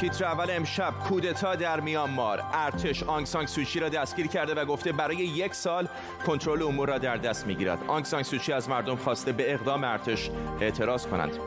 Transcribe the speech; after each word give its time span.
تیتر 0.00 0.24
اول 0.24 0.50
امشب 0.50 0.94
کودتا 1.08 1.54
در 1.54 1.80
میانمار 1.80 2.42
ارتش 2.52 3.02
آنگ 3.02 3.26
سانگ 3.26 3.48
سوچی 3.48 3.80
را 3.80 3.88
دستگیر 3.88 4.26
کرده 4.26 4.54
و 4.54 4.64
گفته 4.64 4.92
برای 4.92 5.16
یک 5.16 5.54
سال 5.54 5.88
کنترل 6.26 6.62
امور 6.62 6.88
را 6.88 6.98
در 6.98 7.16
دست 7.16 7.46
می‌گیرد. 7.46 7.78
آنگ 7.86 8.04
سانگ 8.04 8.24
سوچی 8.24 8.52
از 8.52 8.68
مردم 8.68 8.96
خواسته 8.96 9.32
به 9.32 9.54
اقدام 9.54 9.84
ارتش 9.84 10.30
اعتراض 10.60 11.06
کنند. 11.06 11.38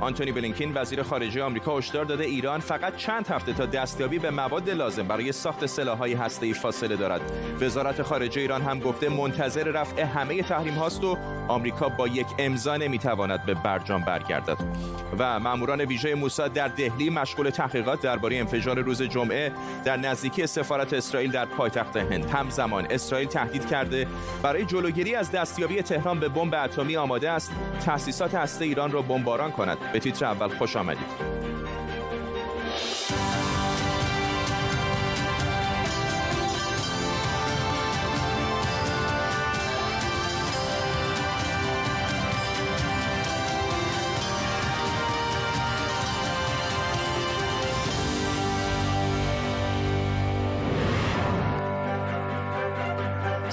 آنتونی 0.00 0.32
بلینکین 0.32 0.72
وزیر 0.74 1.02
خارجه 1.02 1.42
آمریکا 1.42 1.78
هشدار 1.78 2.04
داده 2.04 2.24
ایران 2.24 2.60
فقط 2.60 2.96
چند 2.96 3.28
هفته 3.28 3.52
تا 3.52 3.66
دستیابی 3.66 4.18
به 4.18 4.30
مواد 4.30 4.70
لازم 4.70 5.02
برای 5.02 5.32
ساخت 5.32 5.66
سلاح‌های 5.66 6.14
هسته‌ای 6.14 6.54
فاصله 6.54 6.96
دارد. 6.96 7.20
وزارت 7.60 8.02
خارجه 8.02 8.40
ایران 8.40 8.62
هم 8.62 8.80
گفته 8.80 9.08
منتظر 9.08 9.64
رفع 9.64 10.02
همه 10.02 10.42
تحریم 10.42 10.74
هاست 10.74 11.04
و 11.04 11.18
آمریکا 11.48 11.88
با 11.88 12.08
یک 12.08 12.26
امضا 12.38 12.76
نمی‌تواند 12.76 13.46
به 13.46 13.54
برجام 13.54 14.02
برگردد. 14.02 14.56
و 15.18 15.40
ماموران 15.40 15.80
ویژه 15.80 16.14
موساد 16.14 16.52
در 16.52 16.68
دهلی 16.68 17.10
مشغول 17.10 17.50
تحقیقات 17.50 18.00
درباره 18.00 18.36
انفجار 18.36 18.80
روز 18.80 19.02
جمعه 19.02 19.52
در 19.84 19.96
نزدیکی 19.96 20.46
سفارت 20.46 20.92
اسرائیل 20.92 21.30
در 21.30 21.44
پایتخت 21.44 21.96
هند. 21.96 22.30
همزمان 22.30 22.86
اسرائیل 22.90 23.28
تهدید 23.28 23.66
کرده 23.66 24.06
برای 24.42 24.64
جلوگیری 24.64 25.14
از 25.14 25.30
دستیابی 25.30 25.82
تهران 25.82 26.20
به 26.20 26.28
بمب 26.28 26.54
اتمی 26.54 26.96
آماده 26.96 27.30
است 27.30 27.52
تأسیسات 27.86 28.34
هسته 28.34 28.64
ایران 28.64 28.92
را 28.92 29.02
بمباران 29.02 29.50
کند. 29.50 29.78
به 29.92 29.98
تیتر 30.00 30.24
اول 30.24 30.48
خوش 30.48 30.76
آمدید. 30.76 31.34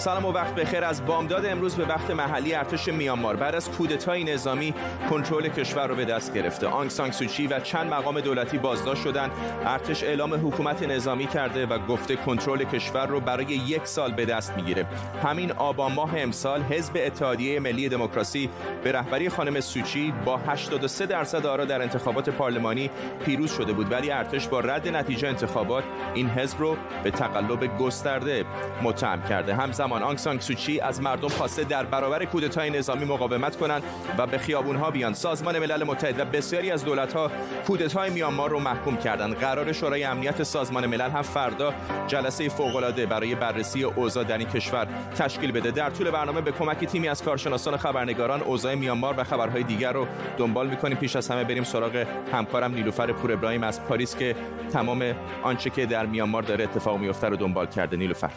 سلام 0.01 0.25
و 0.25 0.31
وقت 0.31 0.55
بخیر. 0.55 0.83
از 0.83 1.05
بامداد 1.05 1.45
امروز 1.45 1.75
به 1.75 1.85
وقت 1.85 2.11
محلی 2.11 2.53
ارتش 2.53 2.87
میانمار. 2.87 3.35
بعد 3.35 3.55
از 3.55 3.69
کودتای 3.69 4.23
نظامی 4.23 4.73
کنترل 5.09 5.47
کشور 5.47 5.87
رو 5.87 5.95
به 5.95 6.05
دست 6.05 6.33
گرفته. 6.33 6.67
آنگ 6.67 6.89
سانگ 6.89 7.11
سوچی 7.11 7.47
و 7.47 7.59
چند 7.59 7.93
مقام 7.93 8.19
دولتی 8.19 8.57
بازداشت 8.57 9.03
شدن. 9.03 9.31
ارتش 9.65 10.03
اعلام 10.03 10.33
حکومت 10.33 10.83
نظامی 10.83 11.27
کرده 11.27 11.65
و 11.65 11.79
گفته 11.79 12.15
کنترل 12.15 12.63
کشور 12.63 13.05
رو 13.05 13.19
برای 13.19 13.45
یک 13.45 13.85
سال 13.85 14.11
به 14.11 14.25
دست 14.25 14.53
می‌گیره. 14.55 14.85
همین 15.23 15.51
آبان 15.51 15.93
ماه 15.93 16.11
امسال 16.17 16.61
حزب 16.61 16.93
اتحادیه 16.95 17.59
ملی 17.59 17.89
دموکراسی 17.89 18.49
به 18.83 18.91
رهبری 18.91 19.29
خانم 19.29 19.59
سوچی 19.59 20.13
با 20.25 20.37
83 20.37 21.05
درصد 21.05 21.45
آرا 21.45 21.65
در 21.65 21.81
انتخابات 21.81 22.29
پارلمانی 22.29 22.89
پیروز 23.25 23.53
شده 23.53 23.73
بود. 23.73 23.91
ولی 23.91 24.11
ارتش 24.11 24.47
با 24.47 24.59
رد 24.59 24.87
نتیجه 24.87 25.27
انتخابات 25.27 25.83
این 26.13 26.29
حزب 26.29 26.59
رو 26.59 26.77
به 27.03 27.11
تقلب 27.11 27.77
گسترده 27.77 28.45
متهم 28.83 29.23
کرده. 29.29 29.55
همزمان 29.55 29.90
زمان 29.91 30.03
آنگ 30.03 30.17
سانگ 30.17 30.41
سوچی 30.41 30.79
از 30.79 31.01
مردم 31.01 31.27
خواسته 31.27 31.63
در 31.63 31.83
برابر 31.83 32.25
کودتای 32.25 32.69
نظامی 32.69 33.05
مقاومت 33.05 33.55
کنند 33.55 33.83
و 34.17 34.27
به 34.27 34.37
خیابونها 34.37 34.91
بیان. 34.91 35.13
سازمان 35.13 35.59
ملل 35.59 35.83
متحد 35.83 36.19
و 36.19 36.25
بسیاری 36.25 36.71
از 36.71 36.85
دولت‌ها 36.85 37.31
کودتای 37.67 38.09
میانمار 38.09 38.49
رو 38.49 38.59
محکوم 38.59 38.97
کردند. 38.97 39.35
قرار 39.35 39.71
شورای 39.71 40.03
امنیت 40.03 40.43
سازمان 40.43 40.85
ملل 40.85 41.09
هم 41.09 41.21
فردا 41.21 41.73
جلسه 42.07 42.49
فوق‌العاده 42.49 43.05
برای 43.05 43.35
بررسی 43.35 43.83
اوضاع 43.83 44.23
در 44.23 44.37
این 44.37 44.47
کشور 44.47 44.87
تشکیل 45.17 45.51
بده. 45.51 45.71
در 45.71 45.89
طول 45.89 46.11
برنامه 46.11 46.41
به 46.41 46.51
کمک 46.51 46.85
تیمی 46.85 47.07
از 47.07 47.23
کارشناسان 47.23 47.77
خبرنگاران 47.77 48.41
اوضاع 48.41 48.75
میانمار 48.75 49.13
و 49.17 49.23
خبرهای 49.23 49.63
دیگر 49.63 49.93
رو 49.93 50.07
دنبال 50.37 50.67
می‌کنیم. 50.67 50.97
پیش 50.97 51.15
از 51.15 51.29
همه 51.29 51.43
بریم 51.43 51.63
سراغ 51.63 52.05
همکارم 52.33 52.73
نیلوفر 52.73 53.11
پور 53.11 53.31
ابراهیم 53.31 53.63
از 53.63 53.85
پاریس 53.85 54.15
که 54.15 54.35
تمام 54.73 55.13
آنچه 55.43 55.69
که 55.69 55.85
در 55.85 56.05
میانمار 56.05 56.43
داره 56.43 56.63
اتفاق 56.63 56.99
میفته 56.99 57.27
رو 57.27 57.35
دنبال 57.35 57.65
کرده. 57.65 57.97
نیلوفر. 57.97 58.29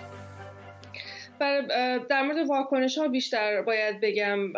در 2.08 2.22
مورد 2.22 2.48
واکنش 2.48 2.98
ها 2.98 3.08
بیشتر 3.08 3.62
باید 3.62 4.00
بگم 4.00 4.52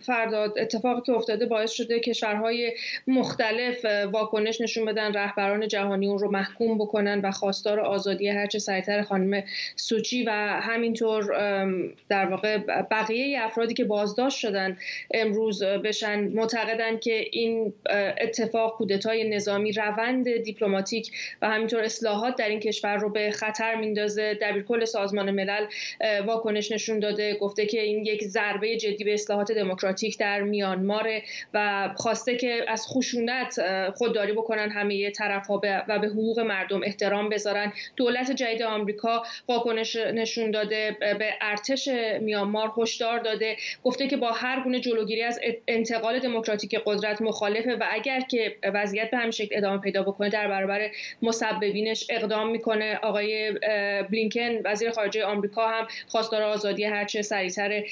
فرداد 0.00 0.58
اتفاقی 0.58 1.00
که 1.00 1.12
افتاده 1.12 1.46
باعث 1.46 1.70
شده 1.70 2.00
کشورهای 2.00 2.72
مختلف 3.06 3.84
واکنش 4.12 4.60
نشون 4.60 4.84
بدن 4.84 5.12
رهبران 5.12 5.68
جهانی 5.68 6.06
اون 6.06 6.18
رو 6.18 6.30
محکوم 6.30 6.78
بکنن 6.78 7.20
و 7.20 7.30
خواستار 7.30 7.80
آزادی 7.80 8.28
هرچه 8.28 8.58
سریعتر 8.58 9.02
خانم 9.02 9.42
سوچی 9.76 10.24
و 10.24 10.30
همینطور 10.62 11.24
در 12.08 12.26
واقع 12.26 12.58
بقیه 12.90 13.44
افرادی 13.44 13.74
که 13.74 13.84
بازداشت 13.84 14.38
شدن 14.38 14.76
امروز 15.14 15.62
بشن 15.62 16.20
معتقدن 16.20 16.98
که 16.98 17.24
این 17.32 17.72
اتفاق 18.20 18.76
کودتای 18.76 19.28
نظامی 19.28 19.72
روند 19.72 20.36
دیپلماتیک 20.36 21.12
و 21.42 21.50
همینطور 21.50 21.80
اصلاحات 21.80 22.36
در 22.36 22.48
این 22.48 22.60
کشور 22.60 22.96
رو 22.96 23.10
به 23.10 23.30
خطر 23.30 23.74
میندازه. 23.74 24.38
دبیرکل 24.42 24.84
سازمان 24.84 25.30
ملل 25.30 25.66
واکنش 26.26 26.72
نشون 26.72 26.98
داده 26.98 27.34
گفته 27.34 27.66
که 27.66 27.80
این 27.80 28.06
یک 28.06 28.24
ضربه 28.24 28.76
جدی 28.76 29.04
به 29.04 29.14
اصلاحات 29.14 29.52
دموکراتیک 29.52 30.18
در 30.18 30.40
میانمار 30.40 31.08
و 31.54 31.88
خواسته 31.96 32.36
که 32.36 32.64
از 32.68 32.86
خشونت 32.86 33.60
خودداری 33.94 34.32
بکنن 34.32 34.70
همه 34.70 35.10
طرف 35.10 35.46
ها 35.46 35.60
و 35.88 35.98
به 35.98 36.06
حقوق 36.06 36.40
مردم 36.40 36.80
احترام 36.84 37.28
بذارن. 37.28 37.72
دولت 37.96 38.30
جدید 38.30 38.62
آمریکا 38.62 39.22
واکنش 39.48 39.96
نشون 39.96 40.50
داده 40.50 40.96
به 41.00 41.32
ارتش 41.40 41.88
میانمار 42.20 42.72
هشدار 42.78 43.18
داده. 43.18 43.56
گفته 43.84 44.08
که 44.08 44.16
با 44.16 44.30
هر 44.32 44.62
گونه 44.64 44.80
جلوگیری 44.80 45.22
از 45.22 45.40
انتقال 45.68 46.18
دموکراتیک 46.18 46.80
قدرت 46.84 47.22
مخالفه 47.22 47.74
و 47.74 47.84
اگر 47.90 48.20
که 48.20 48.56
وضعیت 48.74 49.10
به 49.10 49.16
همین 49.16 49.30
شکل 49.30 49.56
ادامه 49.56 49.80
پیدا 49.80 50.02
بکنه 50.02 50.28
در 50.28 50.48
برابر 50.48 50.90
مسببینش 51.22 52.06
اقدام 52.10 52.50
می‌کنه. 52.50 52.98
آقای 53.02 53.52
بلینکن 54.10 54.60
وزیر 54.64 54.90
خارجه 54.90 55.24
آمریکا 55.24 55.68
هم 55.68 55.86
خواستار 56.08 56.42
آزادی 56.42 56.84
هرچه 56.84 57.22
سریعتر 57.22 57.82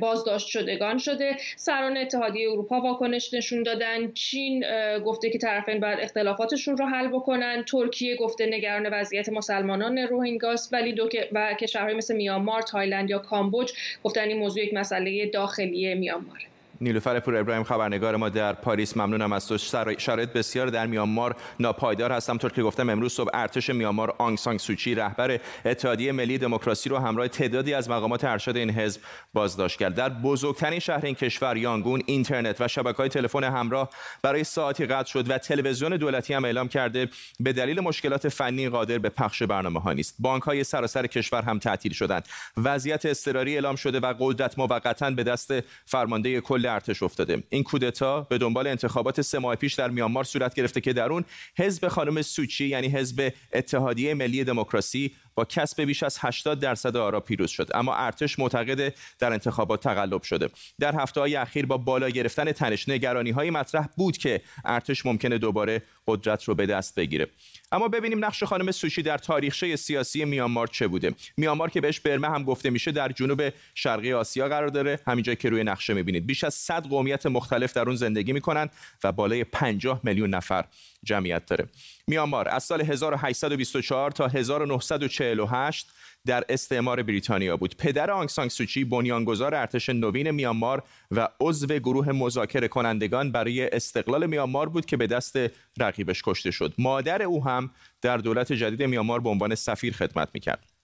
بازداشت 0.00 0.48
شدگان 0.48 0.98
شده. 0.98 1.36
سران 1.56 1.96
اتحادیه 1.96 2.50
اروپا 2.50 2.80
واکنش 2.80 3.34
نشون 3.34 3.62
دادن. 3.62 4.12
چین 4.12 4.64
گفته 5.04 5.30
که 5.30 5.38
طرفین 5.38 5.80
باید 5.80 6.00
اختلافاتشون 6.00 6.76
رو 6.76 6.86
حل 6.86 7.08
بکنن. 7.08 7.64
ترکیه 7.64 8.16
گفته 8.16 8.46
نگران 8.46 8.86
وضعیت 8.92 9.28
مسلمانان 9.28 9.98
روهینگاست. 9.98 10.74
ولی 10.74 10.92
دو 10.92 11.08
و 11.32 11.54
کشورهای 11.54 11.94
مثل 11.94 12.16
میانمار 12.16 12.62
تایلند 12.62 13.10
یا 13.10 13.18
کامبوج 13.18 13.72
گفتن 14.04 14.28
این 14.28 14.38
موضوع 14.38 14.62
یک 14.62 14.74
مسئله 14.74 15.26
داخلی 15.26 15.94
میانماره 15.94 16.42
نیلوفر 16.80 17.20
پور 17.20 17.36
ابراهیم 17.36 17.64
خبرنگار 17.64 18.16
ما 18.16 18.28
در 18.28 18.52
پاریس 18.52 18.96
ممنونم 18.96 19.32
از 19.32 19.48
تو. 19.48 19.58
شرایط 19.98 20.28
بسیار 20.28 20.66
در 20.66 20.86
میانمار 20.86 21.36
ناپایدار 21.60 22.12
هستم. 22.12 22.36
طور 22.36 22.52
که 22.52 22.62
گفتم 22.62 22.90
امروز 22.90 23.12
صبح 23.12 23.30
ارتش 23.34 23.70
میانمار 23.70 24.14
آنگ 24.18 24.38
سانگ 24.38 24.58
سوچی 24.58 24.94
رهبر 24.94 25.40
اتحادیه 25.64 26.12
ملی 26.12 26.38
دموکراسی 26.38 26.88
رو 26.88 26.98
همراه 26.98 27.28
تعدادی 27.28 27.74
از 27.74 27.90
مقامات 27.90 28.24
ارشد 28.24 28.56
این 28.56 28.70
حزب 28.70 29.00
بازداشت 29.32 29.78
کرد. 29.78 29.94
در 29.94 30.08
بزرگترین 30.08 30.78
شهر 30.78 31.06
این 31.06 31.14
کشور 31.14 31.56
یانگون 31.56 32.02
اینترنت 32.06 32.60
و 32.60 32.68
شبکه‌های 32.68 33.08
تلفن 33.08 33.44
همراه 33.44 33.90
برای 34.22 34.44
ساعتی 34.44 34.86
قطع 34.86 35.10
شد 35.10 35.30
و 35.30 35.38
تلویزیون 35.38 35.96
دولتی 35.96 36.34
هم 36.34 36.44
اعلام 36.44 36.68
کرده 36.68 37.08
به 37.40 37.52
دلیل 37.52 37.80
مشکلات 37.80 38.28
فنی 38.28 38.68
قادر 38.68 38.98
به 38.98 39.08
پخش 39.08 39.42
برنامه 39.42 39.80
ها 39.80 39.92
نیست. 39.92 40.16
بانک 40.18 40.62
سراسر 40.62 41.06
کشور 41.06 41.42
هم 41.42 41.58
تعطیل 41.58 41.92
شدند. 41.92 42.28
وضعیت 42.56 43.06
اضطراری 43.06 43.54
اعلام 43.54 43.76
شده 43.76 44.00
و 44.00 44.14
قدرت 44.18 44.58
موقتا 44.58 45.10
به 45.10 45.24
دست 45.24 45.52
فرمانده 45.86 46.40
کل 46.40 46.67
ارتش 46.68 47.02
افتاده. 47.02 47.42
این 47.48 47.62
کودتا 47.62 48.20
به 48.20 48.38
دنبال 48.38 48.66
انتخابات 48.66 49.20
سه 49.20 49.38
ماه 49.38 49.56
پیش 49.56 49.74
در 49.74 49.90
میانمار 49.90 50.24
صورت 50.24 50.54
گرفته 50.54 50.80
که 50.80 50.92
در 50.92 51.12
اون 51.12 51.24
حزب 51.56 51.88
خانم 51.88 52.22
سوچی 52.22 52.66
یعنی 52.66 52.88
حزب 52.88 53.32
اتحادیه 53.52 54.14
ملی 54.14 54.44
دموکراسی 54.44 55.12
با 55.38 55.44
کسب 55.44 55.82
بیش 55.82 56.02
از 56.02 56.18
80 56.20 56.60
درصد 56.60 56.96
آرا 56.96 57.20
پیروز 57.20 57.50
شد. 57.50 57.70
اما 57.74 57.94
ارتش 57.94 58.38
معتقد 58.38 58.94
در 59.18 59.32
انتخابات 59.32 59.82
تقلب 59.82 60.22
شده. 60.22 60.48
در 60.78 60.94
هفته 60.94 61.20
های 61.20 61.36
اخیر 61.36 61.66
با 61.66 61.76
بالا 61.76 62.08
گرفتن 62.08 62.52
تنش 62.52 62.88
نگرانی 62.88 63.30
های 63.30 63.50
مطرح 63.50 63.88
بود 63.96 64.16
که 64.16 64.40
ارتش 64.64 65.06
ممکنه 65.06 65.38
دوباره 65.38 65.82
قدرت 66.06 66.44
رو 66.44 66.54
به 66.54 66.66
دست 66.66 66.94
بگیره. 66.94 67.26
اما 67.72 67.88
ببینیم 67.88 68.24
نقش 68.24 68.42
خانم 68.42 68.70
سوشی 68.70 69.02
در 69.02 69.18
تاریخچه 69.18 69.76
سیاسی 69.76 70.24
میانمار 70.24 70.66
چه 70.66 70.88
بوده. 70.88 71.14
میانمار 71.36 71.70
که 71.70 71.80
بهش 71.80 72.00
برمه 72.00 72.28
هم 72.28 72.44
گفته 72.44 72.70
میشه 72.70 72.92
در 72.92 73.08
جنوب 73.08 73.52
شرقی 73.74 74.12
آسیا 74.12 74.48
قرار 74.48 74.68
داره. 74.68 75.00
همینجا 75.06 75.34
که 75.34 75.48
روی 75.48 75.64
نقشه 75.64 75.94
می‌بینید. 75.94 76.26
بیش 76.26 76.44
از 76.44 76.54
100 76.54 76.86
قومیت 76.86 77.26
مختلف 77.26 77.72
در 77.72 77.82
اون 77.82 77.96
زندگی 77.96 78.32
می‌کنن 78.32 78.70
و 79.04 79.12
بالای 79.12 79.44
50 79.44 80.00
میلیون 80.04 80.30
نفر 80.30 80.64
جمعیت 81.08 81.46
داره. 81.46 81.68
میانمار 82.06 82.48
از 82.48 82.64
سال 82.64 82.80
1824 82.80 84.10
تا 84.10 84.26
1948 84.26 85.86
در 86.26 86.44
استعمار 86.48 87.02
بریتانیا 87.02 87.56
بود. 87.56 87.76
پدر 87.76 88.10
آنگ 88.10 88.28
سانگ 88.28 88.50
سوچی 88.50 88.84
بنیانگذار 88.84 89.54
ارتش 89.54 89.88
نوین 89.88 90.30
میانمار 90.30 90.82
و 91.10 91.28
عضو 91.40 91.66
گروه 91.66 92.12
مذاکره 92.12 92.68
کنندگان 92.68 93.32
برای 93.32 93.68
استقلال 93.70 94.26
میانمار 94.26 94.68
بود 94.68 94.86
که 94.86 94.96
به 94.96 95.06
دست 95.06 95.38
رقیبش 95.80 96.22
کشته 96.24 96.50
شد. 96.50 96.74
مادر 96.78 97.22
او 97.22 97.44
هم 97.44 97.70
در 98.02 98.16
دولت 98.16 98.52
جدید 98.52 98.82
میانمار 98.82 99.20
به 99.20 99.28
عنوان 99.28 99.54
سفیر 99.54 99.92
خدمت 99.94 100.28
می‌کرد. 100.34 100.77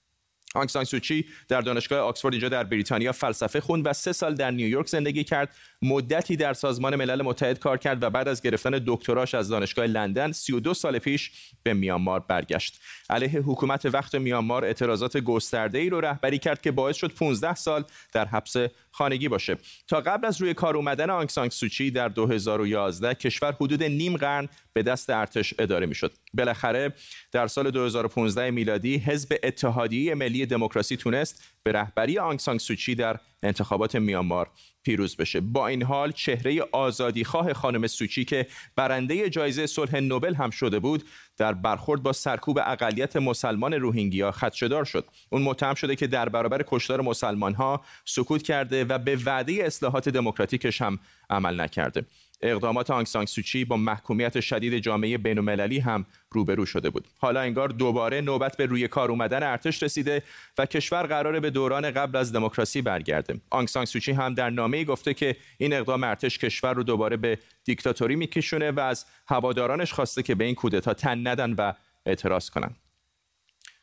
آنگ 0.54 0.68
سوچی 0.68 1.26
در 1.48 1.60
دانشگاه 1.60 1.98
آکسفورد 1.98 2.34
اینجا 2.34 2.48
در 2.48 2.64
بریتانیا 2.64 3.12
فلسفه 3.12 3.60
خوند 3.60 3.86
و 3.86 3.92
سه 3.92 4.12
سال 4.12 4.34
در 4.34 4.50
نیویورک 4.50 4.86
زندگی 4.86 5.24
کرد. 5.24 5.54
مدتی 5.82 6.36
در 6.36 6.52
سازمان 6.52 6.96
ملل 6.96 7.22
متحد 7.22 7.58
کار 7.58 7.78
کرد 7.78 8.02
و 8.02 8.10
بعد 8.10 8.28
از 8.28 8.42
گرفتن 8.42 8.82
دکتراش 8.86 9.34
از 9.34 9.48
دانشگاه 9.48 9.86
لندن 9.86 10.32
32 10.32 10.74
سال 10.74 10.98
پیش 10.98 11.30
به 11.62 11.74
میانمار 11.74 12.20
برگشت. 12.20 12.80
علیه 13.10 13.40
حکومت 13.40 13.86
وقت 13.86 14.14
میانمار 14.14 14.64
اعتراضات 14.64 15.16
گسترده 15.16 15.78
ای 15.78 15.90
رو 15.90 16.00
رهبری 16.00 16.38
کرد 16.38 16.60
که 16.60 16.70
باعث 16.70 16.96
شد 16.96 17.12
15 17.12 17.54
سال 17.54 17.84
در 18.12 18.24
حبس 18.24 18.56
خانگی 18.94 19.28
باشه. 19.28 19.56
تا 19.88 20.00
قبل 20.00 20.26
از 20.26 20.40
روی 20.40 20.54
کار 20.54 20.76
اومدن 20.76 21.10
آنگ 21.10 21.28
سان 21.28 21.48
سوچی 21.48 21.90
در 21.90 22.08
2011 22.08 23.14
کشور 23.14 23.52
حدود 23.52 23.82
نیم 23.82 24.16
قرن 24.16 24.48
به 24.72 24.82
دست 24.82 25.10
ارتش 25.10 25.54
اداره 25.58 25.86
می‌شد. 25.86 26.12
بالاخره 26.34 26.92
در 27.32 27.46
سال 27.46 27.70
2015 27.70 28.50
میلادی 28.50 28.96
حزب 28.96 29.36
اتحادیه 29.42 30.14
ملی 30.14 30.46
دموکراسی 30.46 30.96
تونست 30.96 31.42
به 31.62 31.72
رهبری 31.72 32.18
آنگ 32.18 32.38
سان 32.38 32.58
سوچی 32.58 32.94
در 32.94 33.18
انتخابات 33.42 33.96
میانمار 33.96 34.50
پیروز 34.82 35.16
بشه. 35.16 35.40
با 35.40 35.68
این 35.68 35.82
حال 35.82 36.12
چهره 36.12 36.62
آزادیخواه 36.72 37.52
خانم 37.52 37.86
سوچی 37.86 38.24
که 38.24 38.46
برنده 38.76 39.30
جایزه 39.30 39.66
صلح 39.66 39.96
نوبل 39.96 40.34
هم 40.34 40.50
شده 40.50 40.78
بود 40.78 41.04
در 41.36 41.52
برخورد 41.52 42.02
با 42.02 42.12
سرکوب 42.12 42.58
اقلیت 42.58 43.16
مسلمان 43.16 43.72
روهینگیا 43.72 44.30
خدشدار 44.30 44.84
شد. 44.84 45.04
اون 45.30 45.42
متهم 45.42 45.74
شده 45.74 45.96
که 45.96 46.06
در 46.06 46.28
برابر 46.28 46.64
کشتار 46.66 47.00
مسلمان 47.00 47.54
ها 47.54 47.84
سکوت 48.04 48.42
کرده 48.42 48.84
و 48.84 48.98
به 48.98 49.18
وعده 49.26 49.52
اصلاحات 49.52 50.08
دموکراتیکش 50.08 50.82
هم 50.82 50.98
عمل 51.30 51.60
نکرده. 51.60 52.06
اقدامات 52.40 52.90
آنگ 52.90 53.06
سوچی 53.06 53.64
با 53.64 53.76
محکومیت 53.76 54.40
شدید 54.40 54.78
جامعه 54.78 55.18
بین‌المللی 55.18 55.78
هم 55.78 56.06
روبرو 56.30 56.66
شده 56.66 56.90
بود. 56.90 57.08
حالا 57.18 57.40
انگار 57.40 57.68
دوباره 57.68 58.20
نوبت 58.20 58.56
به 58.56 58.66
روی 58.66 58.88
کار 58.88 59.10
اومدن 59.10 59.42
ارتش 59.42 59.82
رسیده 59.82 60.22
و 60.58 60.66
کشور 60.66 61.02
قراره 61.02 61.40
به 61.40 61.50
دوران 61.50 61.90
قبل 61.90 62.18
از 62.18 62.32
دموکراسی 62.32 62.82
برگرده. 62.82 63.40
آنگ 63.50 63.68
سوچی 63.68 64.12
هم 64.12 64.34
در 64.34 64.50
نامه‌ای 64.50 64.84
گفته 64.84 65.14
که 65.14 65.36
این 65.58 65.72
اقدام 65.72 66.04
ارتش 66.04 66.38
کشور 66.38 66.74
رو 66.74 66.82
دوباره 66.82 67.16
به 67.16 67.38
دیکتاتوری 67.64 68.16
میکشونه 68.16 68.70
و 68.70 68.80
از 68.80 69.06
هوادارانش 69.28 69.92
خواسته 69.92 70.22
که 70.22 70.34
به 70.34 70.44
این 70.44 70.54
کودتا 70.54 70.94
تن 70.94 71.26
ندن 71.26 71.52
و 71.52 71.72
اعتراض 72.06 72.50
کنند 72.50 72.76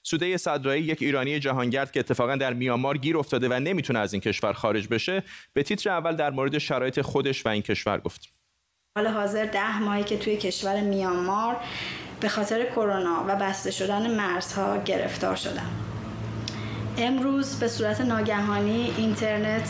سوده 0.04 0.38
صدرایی 0.38 0.83
یک 0.83 1.01
ایرانی 1.01 1.39
جهانگرد 1.39 1.92
که 1.92 2.00
اتفاقا 2.00 2.36
در 2.36 2.54
میانمار 2.54 2.97
گیر 2.97 3.18
افتاده 3.18 3.50
و 3.50 3.54
نمی‌تونه 3.54 4.00
از 4.00 4.13
این 4.13 4.21
کشور 4.21 4.54
خارج 4.54 4.88
بشه 4.88 5.24
به 5.54 5.63
تیتر 5.63 5.89
اول 5.89 6.15
در 6.15 6.30
مورد 6.30 6.57
شرایط 6.57 7.01
خودش 7.01 7.45
و 7.45 7.50
این 7.50 7.62
کشور 7.62 7.97
گفت. 7.97 8.40
حال 8.97 9.07
حاضر 9.07 9.45
ده 9.45 9.79
ماهی 9.79 10.03
که 10.03 10.17
توی 10.17 10.38
کشور 10.38 10.81
میانمار 10.81 11.55
به 12.19 12.29
خاطر 12.29 12.65
کرونا 12.65 13.25
و 13.27 13.35
بسته 13.35 13.71
شدن 13.71 14.15
مرزها 14.15 14.77
گرفتار 14.77 15.35
شدم. 15.35 15.69
امروز 16.97 17.55
به 17.55 17.67
صورت 17.67 18.01
ناگهانی 18.01 18.93
اینترنت 18.97 19.69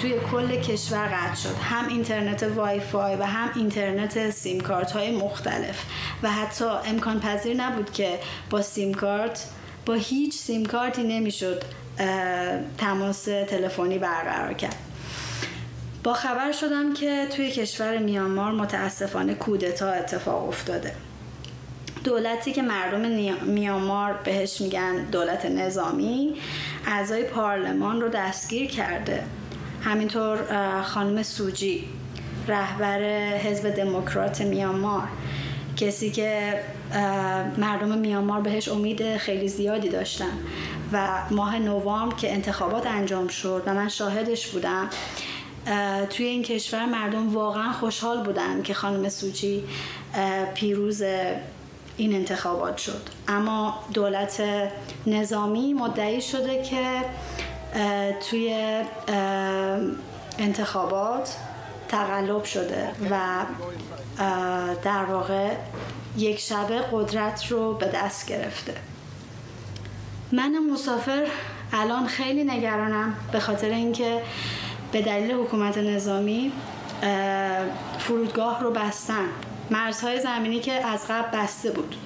توی 0.00 0.14
کل 0.32 0.60
کشور 0.60 1.06
قطع 1.06 1.34
شد. 1.34 1.56
هم 1.62 1.88
اینترنت 1.88 2.42
وای 2.42 2.80
فای 2.80 3.16
و 3.16 3.22
هم 3.22 3.50
اینترنت 3.54 4.30
سیم 4.30 4.60
کارت 4.60 4.92
های 4.92 5.16
مختلف. 5.16 5.84
و 6.22 6.30
حتی 6.30 6.64
امکان 6.64 7.20
پذیر 7.20 7.56
نبود 7.56 7.92
که 7.92 8.18
با 8.50 8.62
سیم 8.62 8.94
کارت 8.94 9.46
با 9.86 9.94
هیچ 9.94 10.34
سیم 10.34 10.66
کارتی 10.66 11.02
نمی‌شد 11.02 11.62
تماس 12.78 13.24
تلفنی 13.24 13.98
برقرار 13.98 14.52
کرد. 14.52 14.85
با 16.06 16.14
خبر 16.14 16.52
شدم 16.52 16.94
که 16.94 17.26
توی 17.36 17.50
کشور 17.50 17.98
میانمار 17.98 18.52
متاسفانه 18.52 19.34
کودتا 19.34 19.90
اتفاق 19.90 20.48
افتاده. 20.48 20.92
دولتی 22.04 22.52
که 22.52 22.62
مردم 22.62 23.00
میانمار 23.44 24.12
بهش 24.12 24.60
میگن 24.60 25.04
دولت 25.04 25.46
نظامی 25.46 26.34
اعضای 26.86 27.24
پارلمان 27.24 28.00
رو 28.00 28.08
دستگیر 28.08 28.70
کرده. 28.70 29.22
همینطور 29.82 30.38
خانم 30.82 31.22
سوجی 31.22 31.84
رهبر 32.48 33.00
حزب 33.36 33.70
دموکرات 33.70 34.40
میانمار. 34.40 35.08
کسی 35.76 36.10
که 36.10 36.60
مردم 37.58 37.98
میانمار 37.98 38.40
بهش 38.40 38.68
امید 38.68 39.16
خیلی 39.16 39.48
زیادی 39.48 39.88
داشتن. 39.88 40.38
و 40.92 41.08
ماه 41.30 41.58
نوامبر 41.58 42.16
که 42.16 42.32
انتخابات 42.32 42.86
انجام 42.86 43.28
شد 43.28 43.62
و 43.66 43.74
من 43.74 43.88
شاهدش 43.88 44.48
بودم 44.48 44.90
توی 46.10 46.26
این 46.26 46.42
کشور 46.42 46.84
مردم 46.84 47.34
واقعا 47.34 47.72
خوشحال 47.72 48.22
بودن 48.24 48.62
که 48.62 48.74
خانم 48.74 49.08
سوچی 49.08 49.64
پیروز 50.54 51.02
این 51.96 52.14
انتخابات 52.14 52.76
شد. 52.76 53.08
اما 53.28 53.84
دولت 53.94 54.42
نظامی 55.06 55.72
مدعی 55.72 56.20
شده 56.20 56.62
که 56.62 57.04
توی 58.30 58.74
انتخابات 60.38 61.36
تقلب 61.88 62.44
شده 62.44 62.88
و 63.10 63.18
در 64.84 65.04
واقع 65.04 65.50
یک 66.18 66.40
شبه 66.40 66.80
قدرت 66.92 67.46
رو 67.46 67.74
به 67.74 67.86
دست 67.86 68.26
گرفته. 68.26 68.74
من 70.32 70.58
مسافر 70.72 71.26
الان 71.72 72.06
خیلی 72.06 72.44
نگرانم 72.44 73.14
به 73.32 73.40
خاطر 73.40 73.68
اینکه 73.68 74.22
به 74.92 75.02
دلیل 75.02 75.32
حکومت 75.32 75.78
نظامی 75.78 76.52
فرودگاه 77.98 78.60
رو 78.60 78.70
بستن. 78.70 79.28
مرزهای 79.70 80.20
زمینی 80.20 80.60
که 80.60 80.86
از 80.86 81.06
قبل 81.08 81.38
بسته 81.38 81.70
بود. 81.70 81.96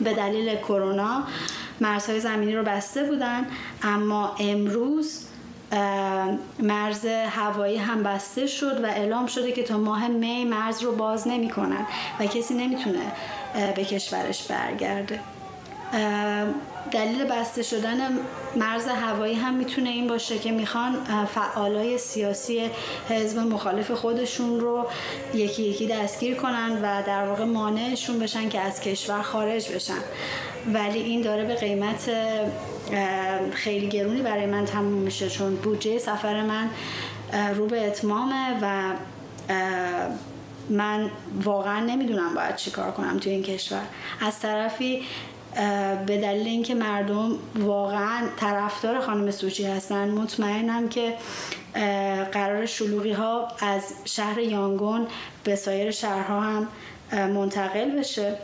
به 0.00 0.14
دلیل 0.14 0.56
کرونا 0.56 1.22
مرزهای 1.80 2.20
زمینی 2.20 2.56
رو 2.56 2.62
بسته 2.62 3.04
بودن 3.04 3.46
اما 3.82 4.36
امروز 4.40 5.24
مرز 6.58 7.06
هوایی 7.06 7.76
هم 7.76 8.02
بسته 8.02 8.46
شد 8.46 8.84
و 8.84 8.86
اعلام 8.86 9.26
شده 9.26 9.52
که 9.52 9.62
تا 9.62 9.78
ماه 9.78 10.08
می 10.08 10.44
مرز 10.44 10.82
رو 10.82 10.96
باز 10.96 11.28
نمی‌کنن 11.28 11.86
و 12.20 12.26
کسی 12.26 12.54
نمی‌تونه 12.54 13.12
به 13.76 13.84
کشورش 13.84 14.42
برگرده. 14.42 15.20
دلیل 16.92 17.24
بسته 17.24 17.62
شدن 17.62 17.98
مرز 18.56 18.88
هوایی 18.88 19.34
هم 19.34 19.54
می‌تونه 19.54 19.90
این 19.90 20.06
باشه 20.06 20.38
که 20.38 20.52
می‌خوان 20.52 20.96
فعالای 21.34 21.98
سیاسی 21.98 22.70
حزب 23.08 23.38
مخالف 23.38 23.90
خودشون 23.90 24.60
رو 24.60 24.86
یکی 25.34 25.62
یکی 25.62 25.86
دستگیر 25.86 26.36
کنن 26.36 26.78
و 26.82 27.02
در 27.06 27.24
واقع 27.24 27.44
مانعشون 27.44 28.18
بشن 28.18 28.48
که 28.48 28.60
از 28.60 28.80
کشور 28.80 29.22
خارج 29.22 29.72
بشن. 29.72 29.98
ولی 30.74 30.98
این 30.98 31.22
داره 31.22 31.44
به 31.44 31.54
قیمت 31.54 32.10
خیلی 33.52 33.88
گرونی 33.88 34.22
برای 34.22 34.46
من 34.46 34.64
تموم 34.64 35.02
میشه 35.02 35.28
چون 35.28 35.54
بودجه 35.54 35.98
سفر 35.98 36.42
من 36.42 36.70
رو 37.54 37.66
به 37.66 37.86
اتمامه 37.86 38.58
و 38.62 38.92
من 40.70 41.10
واقعا 41.42 41.80
نمی‌دونم 41.80 42.34
باید 42.34 42.56
چیکار 42.56 42.90
کنم 42.90 43.18
توی 43.18 43.32
این 43.32 43.42
کشور. 43.42 43.82
از 44.20 44.40
طرفی 44.40 45.02
به 46.06 46.18
دلیل 46.18 46.46
اینکه 46.46 46.74
مردم 46.74 47.32
واقعا 47.56 48.28
طرفدار 48.36 49.00
خانم 49.00 49.30
سوچی 49.30 49.66
هستن 49.66 50.08
مطمئنم 50.10 50.88
که 50.88 51.14
قرار 52.32 52.66
شلوغی 52.66 53.12
ها 53.12 53.48
از 53.60 53.94
شهر 54.04 54.38
یانگون 54.38 55.06
به 55.44 55.56
سایر 55.56 55.90
شهرها 55.90 56.40
هم 56.40 56.68
منتقل 57.12 57.90
بشه 57.98 58.38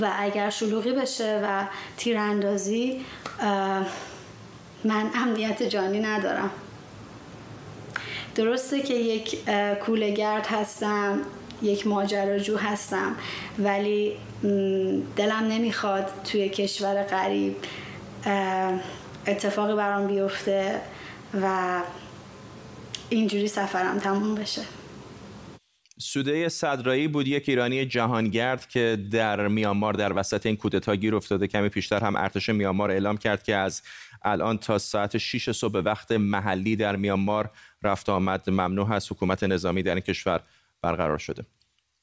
و 0.00 0.10
اگر 0.18 0.50
شلوغی 0.50 0.92
بشه 0.92 1.40
و 1.44 1.64
تیراندازی 1.96 3.04
من 4.84 5.10
امنیت 5.14 5.62
جانی 5.62 6.00
ندارم. 6.00 6.50
درسته 8.34 8.80
که 8.80 8.94
یک 8.94 9.38
کولگرد 9.84 10.46
هستم. 10.46 11.20
یک 11.62 11.86
ماجراجو 11.86 12.56
هستم. 12.56 13.16
ولی 13.58 14.12
دلم 15.16 15.44
نمی‌خواد 15.48 16.06
توی 16.24 16.48
کشور 16.48 17.02
غریب 17.02 17.56
اتفاقی 19.26 19.74
برام 19.74 20.06
بیفته 20.06 20.80
و 21.42 21.80
اینجوری 23.08 23.48
سفرم 23.48 23.98
تموم 23.98 24.34
بشه. 24.34 24.62
سوده 25.98 26.48
صدرایی 26.48 27.08
بود 27.08 27.28
یک 27.28 27.48
ایرانی 27.48 27.86
جهانگرد 27.86 28.68
که 28.68 28.98
در 29.10 29.48
میانمار 29.48 29.92
در 29.92 30.18
وسط 30.18 30.46
این 30.46 30.56
کودتا 30.56 30.96
گیر 30.96 31.14
افتاده. 31.14 31.46
کمی 31.46 31.68
پیشتر 31.68 32.00
هم 32.00 32.16
ارتش 32.16 32.48
میانمار 32.48 32.90
اعلام 32.90 33.16
کرد 33.16 33.42
که 33.42 33.56
از 33.56 33.82
الان 34.22 34.58
تا 34.58 34.78
ساعت 34.78 35.18
6 35.18 35.50
صبح 35.50 35.78
وقت 35.78 36.12
محلی 36.12 36.76
در 36.76 36.96
میانمار 36.96 37.50
رفت 37.82 38.08
آمد. 38.08 38.50
ممنوع 38.50 38.88
هست 38.88 39.12
حکومت 39.12 39.42
نظامی 39.42 39.82
در 39.82 39.94
این 39.94 40.00
کشور 40.00 40.40
برقرار 40.82 41.18
شده. 41.18 41.44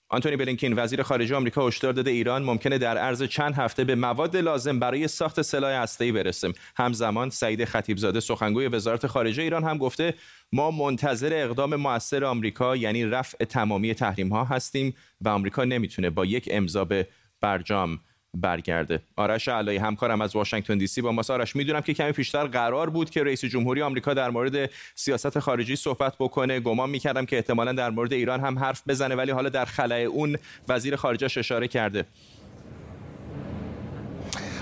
آنتونی 0.10 0.36
بلینکین 0.36 0.74
وزیر 0.80 1.04
خارجه 1.04 1.36
آمریکا 1.36 1.68
هشدار 1.68 1.94
داده 1.94 2.12
ایران 2.12 2.44
ممکنه 2.44 2.78
در 2.78 2.98
عرض 2.98 3.24
چند 3.24 3.54
هفته 3.54 3.84
به 3.84 3.96
مواد 3.96 4.38
لازم 4.38 4.80
برای 4.80 5.08
ساخت 5.08 5.42
سلاح 5.42 5.72
هسته‌ای 5.72 6.12
برسه. 6.12 6.54
همزمان 6.76 7.30
سعید 7.30 7.66
خطیبزاده 7.66 8.20
سخنگوی 8.20 8.68
وزارت 8.68 9.08
خارجه 9.08 9.44
ایران 9.44 9.64
هم 9.64 9.78
گفته 9.78 10.14
ما 10.52 10.72
منتظر 10.72 11.30
اقدام 11.34 11.76
موثر 11.76 12.24
آمریکا 12.26 12.76
یعنی 12.76 13.06
رفع 13.06 13.46
تمامی 13.46 13.94
تحریم 13.94 14.30
ها 14.30 14.44
هستیم 14.44 14.96
و 15.22 15.30
آمریکا 15.30 15.64
نمی‌تونه 15.64 16.10
با 16.10 16.26
یک 16.26 16.50
امضا 16.52 16.86
به 16.86 17.08
برجام 17.42 18.00
برگرده. 18.42 19.00
آرش 19.16 19.48
علایی 19.48 19.78
همکارم 19.78 20.22
از 20.22 20.36
واشنگتن 20.36 20.78
دی 20.78 20.88
سی 20.88 21.02
با 21.02 21.12
ماست. 21.12 21.32
آرش 21.32 21.56
می‌دونم 21.56 21.82
که 21.82 21.94
کمی 21.94 22.12
پیشتر 22.12 22.44
قرار 22.44 22.90
بود 22.90 23.10
که 23.10 23.24
رئیس 23.24 23.46
جمهوری 23.46 23.82
آمریکا 23.82 24.14
در 24.14 24.30
مورد 24.30 24.70
سیاست 24.96 25.40
خارجی 25.40 25.76
صحبت 25.76 26.14
بکنه. 26.20 26.60
گمان 26.60 26.90
می‌کردم 26.90 27.26
که 27.26 27.36
احتمالا 27.36 27.74
در 27.74 27.90
مورد 27.90 28.14
ایران 28.14 28.40
هم 28.40 28.60
حرف 28.60 28.84
بزنه 28.88 29.16
ولی 29.16 29.32
حالا 29.32 29.50
در 29.50 29.66
خلای 29.66 30.04
اون 30.04 30.38
وزیر 30.70 30.96
خارجه 30.96 31.26
اشاره 31.26 31.68
کرده. 31.68 32.06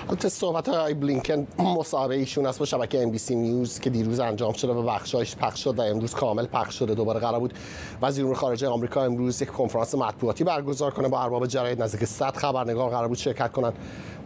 البته 0.10 0.30
صحبت 0.30 0.70
های 0.70 0.94
بلینکن 0.94 1.48
مصاحبه 1.60 2.16
ایشون 2.16 2.46
است 2.46 2.60
با 2.60 2.66
شبکه 2.66 3.04
ام 3.04 3.12
بی 3.12 3.18
سی 3.18 3.36
نیوز 3.36 3.80
که 3.80 3.90
دیروز 3.90 4.20
انجام 4.20 4.54
شده 4.54 4.72
و 4.72 4.84
بخشایش 4.84 5.36
پخش 5.36 5.64
شد 5.64 5.80
و 5.80 5.82
امروز 5.82 6.14
کامل 6.14 6.46
پخش 6.46 6.80
شده 6.80 6.96
دوباره 6.96 7.20
قرار 7.20 7.40
بود 7.40 7.54
وزیر 8.02 8.26
امور 8.26 8.36
خارجه 8.38 8.68
آمریکا 8.68 9.04
امروز 9.04 9.42
یک 9.42 9.50
کنفرانس 9.50 9.96
مطبوعاتی 9.96 10.44
برگزار 10.44 10.92
کنه 10.92 11.08
با 11.08 11.22
ارباب 11.22 11.48
جراید 11.48 11.82
نزدیک 11.82 12.06
100 12.06 12.38
خبرنگار 12.38 12.90
قرار 12.90 13.08
بود 13.08 13.18
شرکت 13.18 13.52
کنند. 13.52 13.74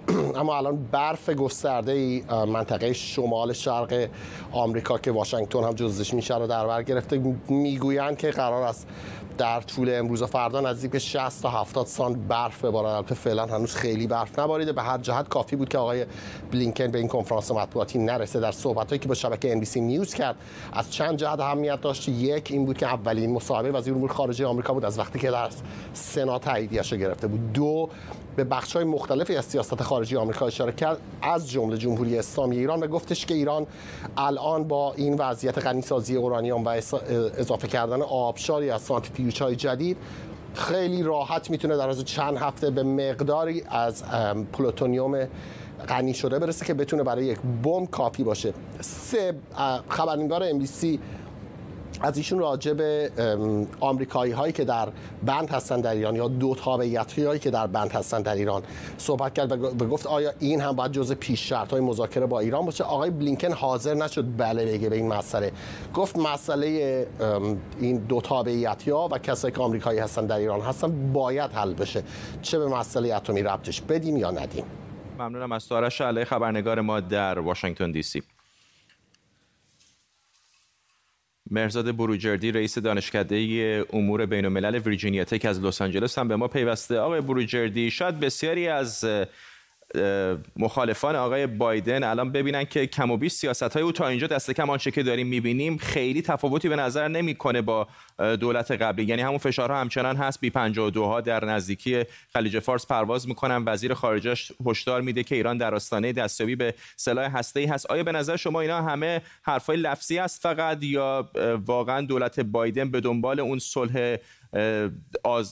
اما 0.39 0.57
الان 0.57 0.83
برف 0.91 1.29
گسترده 1.29 1.91
ای 1.91 2.23
منطقه 2.29 2.93
شمال 2.93 3.53
شرق 3.53 4.07
آمریکا 4.51 4.97
که 4.97 5.11
واشنگتن 5.11 5.63
هم 5.63 5.73
جزش 5.73 6.13
میشه 6.13 6.37
رو 6.37 6.47
در 6.47 6.67
بر 6.67 6.83
گرفته. 6.83 7.35
می‌گویند 7.49 8.17
که 8.17 8.31
قرار 8.31 8.63
است 8.63 8.87
در 9.37 9.61
طول 9.61 9.89
امروز 9.93 10.21
و 10.21 10.25
فردا 10.25 10.61
نزدیک 10.61 10.91
به 10.91 10.99
60 10.99 11.41
تا 11.41 11.49
70 11.49 11.85
سانت 11.85 12.17
برف 12.17 12.65
ببارد. 12.65 12.95
البته 12.95 13.15
فعلا 13.15 13.45
هنوز 13.45 13.75
خیلی 13.75 14.07
برف 14.07 14.39
نباریده. 14.39 14.73
به 14.73 14.81
هر 14.81 14.97
جهت 14.97 15.29
کافی 15.29 15.55
بود 15.55 15.69
که 15.69 15.77
آقای 15.77 16.05
بلینکن 16.51 16.87
به 16.87 16.97
این 16.97 17.07
کنفرانس 17.07 17.51
مطبوعاتی 17.51 17.99
نرسه. 17.99 18.39
در 18.39 18.51
صحبتایی 18.51 18.99
که 18.99 19.07
با 19.07 19.13
شبکه 19.13 19.51
ام 19.51 19.63
نیوز 19.75 20.13
کرد 20.13 20.35
از 20.73 20.91
چند 20.91 21.17
جهت 21.17 21.39
اهمیت 21.39 21.81
داشت. 21.81 22.09
یک 22.09 22.51
این 22.51 22.65
بود 22.65 22.77
که 22.77 22.85
اولین 22.85 23.33
مصاحبه 23.33 23.71
وزیر 23.71 23.93
امور 23.93 24.11
خارجه 24.11 24.45
آمریکا 24.45 24.73
بود 24.73 24.85
از 24.85 24.99
وقتی 24.99 25.19
که 25.19 25.31
در 25.31 25.49
سنا 25.93 26.39
تاییدیه‌اش 26.39 26.93
گرفته 26.93 27.27
بود. 27.27 27.53
دو 27.53 27.89
به 28.35 28.43
بخش 28.43 28.75
های 28.75 28.85
مختلفی 28.85 29.35
از 29.35 29.45
سیاست 29.45 29.83
خارجی 29.83 29.98
آمریکا 30.15 30.45
اشاره 30.45 30.71
کرد 30.71 30.97
از 31.21 31.49
جمله 31.49 31.77
جمهوری 31.77 32.17
اسلامی 32.17 32.57
ایران 32.57 32.83
و 32.83 32.87
گفتش 32.87 33.25
که 33.25 33.33
ایران 33.33 33.67
الان 34.17 34.63
با 34.63 34.93
این 34.93 35.13
وضعیت 35.13 35.57
غنیسازی 35.57 36.15
اورانیوم 36.15 36.65
و 36.65 36.69
اضافه 37.37 37.67
کردن 37.67 38.01
آبشاری 38.01 38.69
از 38.69 38.81
سانتریفیوژ 38.81 39.41
های 39.41 39.55
جدید 39.55 39.97
خیلی 40.53 41.03
راحت 41.03 41.49
می‌تونه 41.49 41.77
در 41.77 41.89
از 41.89 42.05
چند 42.05 42.37
هفته 42.37 42.69
به 42.69 42.83
مقداری 42.83 43.63
از 43.69 44.03
پلوتونیوم 44.53 45.27
غنی 45.87 46.13
شده 46.13 46.39
برسه 46.39 46.65
که 46.65 46.73
بتونه 46.73 47.03
برای 47.03 47.25
یک 47.25 47.37
بمب 47.63 47.89
کافی 47.89 48.23
باشه. 48.23 48.53
سه 48.81 49.35
خبرنگار 49.89 50.43
ام 50.43 50.59
از 52.01 52.17
ایشون 52.17 52.39
راجع 52.39 52.73
به 52.73 53.11
آمریکایی 53.79 54.31
هایی 54.31 54.53
که 54.53 54.65
در 54.65 54.89
بند 55.25 55.49
هستن 55.49 55.81
در 55.81 55.91
ایران 55.91 56.15
یا 56.15 56.27
دو 56.27 56.55
تابعیتی 56.55 57.23
هایی 57.23 57.39
که 57.39 57.49
در 57.49 57.67
بند 57.67 57.91
هستن 57.91 58.21
در 58.21 58.33
ایران 58.33 58.63
صحبت 58.97 59.33
کرد 59.33 59.51
و 59.81 59.87
گفت 59.87 60.07
آیا 60.07 60.31
این 60.39 60.61
هم 60.61 60.71
باید 60.71 60.91
جزء 60.91 61.15
پیش 61.15 61.49
شرط 61.49 61.71
های 61.71 61.81
مذاکره 61.81 62.25
با 62.25 62.39
ایران 62.39 62.65
باشه؟ 62.65 62.83
آقای 62.83 63.09
بلینکن 63.09 63.51
حاضر 63.51 63.93
نشد 63.93 64.25
بله 64.37 64.65
بگه 64.65 64.89
به 64.89 64.95
این 64.95 65.07
مسئله. 65.07 65.51
گفت 65.93 66.17
مسئله 66.17 67.07
این 67.79 67.97
دو 67.97 68.21
تابعیتی 68.21 68.91
ها 68.91 69.09
و 69.11 69.17
کسایی 69.17 69.53
که 69.53 69.61
آمریکایی 69.61 69.99
هستن 69.99 70.25
در 70.25 70.37
ایران 70.37 70.61
هستن 70.61 71.13
باید 71.13 71.51
حل 71.51 71.73
بشه. 71.73 72.03
چه 72.41 72.59
به 72.59 72.67
مسئله 72.67 73.15
اتمی 73.15 73.43
ربطش؟ 73.43 73.81
بدیم 73.81 74.17
یا 74.17 74.31
ندیم؟ 74.31 74.65
ممنونم 75.19 75.51
از 75.51 75.71
علی 76.01 76.25
خبرنگار 76.25 76.81
ما 76.81 76.99
در 76.99 77.39
واشنگتن 77.39 77.91
دی 77.91 78.03
سی. 78.03 78.23
مرزاد 81.51 81.97
بروجردی 81.97 82.51
رئیس 82.51 82.77
دانشکده 82.77 83.85
امور 83.93 84.25
بین 84.25 84.45
الملل 84.45 84.77
ویرجینیا 84.77 85.23
تک 85.23 85.45
از 85.45 85.63
لس 85.63 85.81
آنجلس 85.81 86.17
هم 86.17 86.27
به 86.27 86.35
ما 86.35 86.47
پیوسته. 86.47 86.99
آقای 86.99 87.21
بروجردی 87.21 87.91
شاید 87.91 88.19
بسیاری 88.19 88.67
از 88.67 89.05
مخالفان 90.55 91.15
آقای 91.15 91.47
بایدن 91.47 92.03
الان 92.03 92.31
ببینن 92.31 92.63
که 92.63 92.87
کم 92.87 93.11
و 93.11 93.17
بیش 93.17 93.31
سیاست 93.31 93.63
های 93.63 93.83
او 93.83 93.91
تا 93.91 94.07
اینجا 94.07 94.27
دست 94.27 94.51
کم 94.51 94.69
آنچه 94.69 94.91
که 94.91 95.03
داریم 95.03 95.27
می‌بینیم 95.27 95.77
خیلی 95.77 96.21
تفاوتی 96.21 96.69
به 96.69 96.75
نظر 96.75 97.07
نمی‌کنه 97.07 97.61
با 97.61 97.87
دولت 98.17 98.71
قبلی. 98.71 99.05
یعنی 99.05 99.21
همون 99.21 99.37
فشارها 99.37 99.81
همچنان 99.81 100.15
هست. 100.15 100.39
بی 100.41 100.49
52 100.49 101.05
ها 101.05 101.21
در 101.21 101.45
نزدیکی 101.45 102.03
خلیج 102.33 102.59
فارس 102.59 102.87
پرواز 102.87 103.27
می‌کنن. 103.27 103.63
وزیر 103.65 103.93
خارجش 103.93 104.51
هشدار 104.65 105.01
میده 105.01 105.23
که 105.23 105.35
ایران 105.35 105.57
در 105.57 105.75
آستانه 105.75 106.13
دستیابی 106.13 106.55
به 106.55 106.73
سلاح 106.95 107.37
هسته‌ای 107.37 107.65
هست. 107.65 107.91
آیا 107.91 108.03
به 108.03 108.11
نظر 108.11 108.35
شما 108.35 108.61
اینا 108.61 108.81
همه 108.81 109.21
حرفای 109.43 109.77
لفظی 109.77 110.19
است 110.19 110.41
فقط 110.41 110.83
یا 110.83 111.29
واقعا 111.65 112.01
دولت 112.01 112.39
بایدن 112.39 112.91
به 112.91 113.01
دنبال 113.01 113.39
اون 113.39 113.59
صلح 113.59 114.15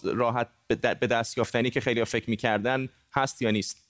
راحت 0.04 0.48
به 0.68 1.08
دست 1.08 1.38
یافتنی 1.38 1.70
که 1.70 1.82
خیلی 1.82 2.06
فکر 2.06 2.30
می‌کردن 2.30 2.90
هست 3.14 3.42
یا 3.42 3.52
نیست؟ 3.52 3.87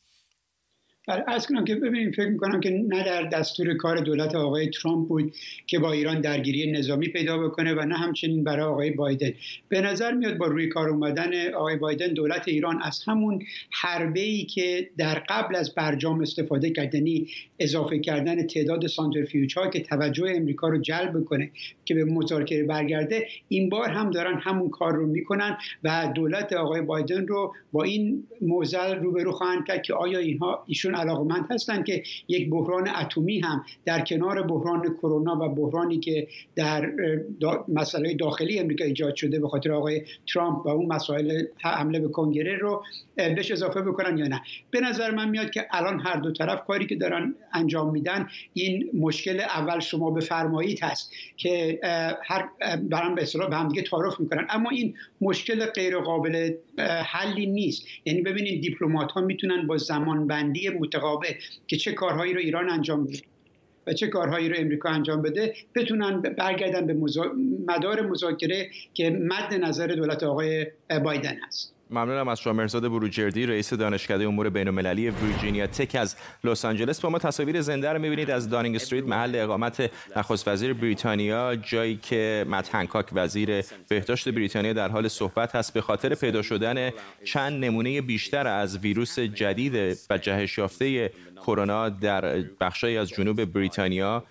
از 1.08 1.48
کنم 1.48 1.66
که 1.66 1.76
ببینیم 1.76 2.12
فکر 2.12 2.30
می‌کنم 2.30 2.60
که 2.60 2.70
نه 2.70 3.04
در 3.04 3.24
دستور 3.24 3.74
کار 3.74 3.98
دولت 3.98 4.36
آقای 4.36 4.70
ترامپ 4.70 5.08
بود 5.08 5.34
که 5.68 5.80
با 5.80 5.92
ایران 5.92 6.22
درگیری 6.22 6.72
نظامی 6.72 7.08
پیدا 7.08 7.38
بکنه 7.38 7.74
و 7.74 7.82
نه 7.82 7.96
همچنین 7.96 8.44
برای 8.44 8.66
آقای 8.66 8.92
بایدن. 8.92 9.32
به 9.70 9.82
نظر 9.82 10.12
میاد 10.12 10.38
با 10.38 10.46
روی 10.46 10.68
کار 10.68 10.90
اومدن 10.90 11.54
آقای 11.54 11.76
بایدن 11.76 12.08
دولت 12.08 12.48
ایران 12.48 12.82
از 12.82 13.04
همون 13.06 13.44
حربه 13.72 14.20
ای 14.20 14.44
که 14.44 14.90
در 14.98 15.24
قبل 15.30 15.56
از 15.56 15.76
برجام 15.76 16.22
استفاده 16.22 16.70
کردنی 16.70 17.28
اضافه 17.60 18.00
کردن 18.00 18.48
تعداد 18.48 18.88
سانترفیوژ 18.88 19.58
ها 19.58 19.68
که 19.68 19.80
توجه 19.80 20.34
امریکا 20.36 20.68
رو 20.68 20.78
جلب 20.78 21.26
کنه 21.26 21.52
که 21.86 21.96
به 21.96 22.06
مذاکره 22.06 22.64
برگرده 22.64 23.28
این 23.48 23.70
بار 23.70 23.90
هم 23.90 24.12
دارن 24.12 24.40
همون 24.40 24.70
کار 24.70 24.96
رو 24.96 25.08
می‌کنن 25.08 25.58
و 25.84 26.12
دولت 26.16 26.54
آقای 26.54 26.82
بایدن 26.82 27.28
رو 27.28 27.54
با 27.72 27.84
این 27.84 28.24
موزل 28.42 28.96
روبرو 28.96 29.32
خواهند 29.32 29.66
کرد 29.68 29.82
که 29.82 29.94
آیا 29.94 30.20
اینها 30.20 30.64
ایشون 30.68 30.97
علاقمند 30.98 31.46
هستند 31.50 31.86
که 31.86 32.04
یک 32.28 32.50
بحران 32.50 32.88
اتمی 32.88 33.40
هم 33.40 33.66
در 33.86 34.00
کنار 34.00 34.44
بحران 34.44 34.96
کرونا 35.02 35.40
و 35.42 35.50
بحرانی 35.50 36.00
که 36.00 36.28
در 36.56 36.92
مسئله 37.68 38.14
داخلی 38.14 38.60
امریکا 38.60 38.84
ایجاد 38.84 39.16
شده 39.16 39.40
به 39.40 39.48
خاطر 39.48 39.72
آقای 39.72 40.02
ترامپ 40.34 40.66
و 40.66 40.70
اون 40.70 40.86
مسائل 40.86 41.44
حمله 41.58 42.00
به 42.00 42.08
کنگره 42.08 42.58
رو 42.58 42.84
بهش 43.16 43.52
اضافه 43.52 43.82
بکنن 43.82 44.18
یا 44.18 44.28
نه. 44.28 44.42
به 44.72 44.80
نظر 44.80 45.12
من 45.12 45.30
میاد 45.30 45.50
که 45.50 45.68
الان 45.72 46.00
هر 46.00 46.16
دو 46.16 46.32
طرف 46.32 46.66
کاری 46.66 46.86
که 46.86 46.96
دارن 46.96 47.36
انجام 47.54 47.92
میدن 47.92 48.28
این 48.54 48.90
مشکل 48.94 49.40
اول 49.40 49.80
شما 49.80 50.12
بفرمایید 50.12 50.80
هست 50.84 51.12
که 51.38 51.80
هر 52.24 52.50
برام 52.90 53.16
به 53.16 53.22
اصطلاح 53.22 53.50
به 53.50 53.56
هم 53.56 53.68
دیگه 53.68 53.82
تعارف 53.82 54.20
می‌کنن. 54.20 54.48
اما 54.50 54.70
این 54.70 54.94
مشکل 55.22 55.66
غیر 55.66 55.98
قابل 56.00 56.52
حلی 57.06 57.46
نیست. 57.46 57.88
یعنی 58.06 58.22
ببینید 58.22 58.62
دیپلمات 58.62 59.12
ها 59.12 59.22
می‌تونن 59.22 59.68
با 59.68 59.78
زمان 59.78 60.28
بندی 60.28 60.70
متقابل 60.88 61.34
که 61.68 61.78
چه 61.78 61.92
کارهایی 61.92 62.34
رو 62.34 62.40
ایران 62.40 62.70
انجام 62.70 63.04
بده 63.04 63.22
و 63.88 63.94
چه 63.94 64.08
کارهایی 64.08 64.50
رو 64.50 64.56
امریکا 64.58 64.90
انجام 64.90 65.22
بده 65.22 65.54
بتونن 65.76 66.22
برگردن 66.22 66.88
به 66.88 66.94
مدار 67.68 68.02
مذاکره 68.02 68.70
که 68.94 69.10
مد 69.10 69.54
نظر 69.54 69.88
دولت 69.88 70.24
آقای 70.24 70.68
بایدن 71.04 71.38
هست. 71.48 71.77
ممنونم 71.92 72.28
از 72.28 72.40
شما. 72.40 72.54
مرزاد 72.54 72.84
بروجردی 72.84 73.46
رئیس 73.46 73.74
دانشکده 73.74 74.28
امور 74.28 74.50
بین 74.50 74.68
المللی 74.68 75.10
ویرجینیا 75.10 75.68
تک 75.68 75.96
از 75.96 76.16
لس 76.44 76.66
آنجلس. 76.66 77.02
با 77.02 77.10
ما 77.10 77.20
تصاویر 77.20 77.62
زنده 77.62 77.90
رو 77.90 78.00
می‌بینید 78.00 78.32
از 78.32 78.50
دانینگ 78.50 78.76
استریت 78.76 79.04
محل 79.04 79.36
اقامت 79.36 79.92
نخست 80.16 80.48
وزیر 80.48 80.74
بریتانیا 80.74 81.56
جایی 81.56 81.96
که 81.96 82.46
مت 82.50 82.76
هنکاک 82.76 83.06
وزیر 83.14 83.62
بهداشت 83.88 84.30
بریتانیا 84.30 84.74
در 84.74 84.90
حال 84.90 85.08
صحبت 85.08 85.56
هست. 85.56 85.74
به 85.74 85.82
خاطر 85.82 86.16
پیدا 86.16 86.42
شدن 86.42 86.92
چند 87.24 87.66
نمونه 87.66 88.02
بیشتر 88.02 88.48
از 88.48 88.78
ویروس 88.78 89.20
جدید 89.20 89.98
و 90.10 90.18
جهش 90.18 90.58
یافته 90.58 91.12
کرونا 91.46 91.90
در 91.90 92.44
بخشی 92.62 92.98
از 92.98 93.10
جنوب 93.10 93.46
بریتانیا 93.46 94.24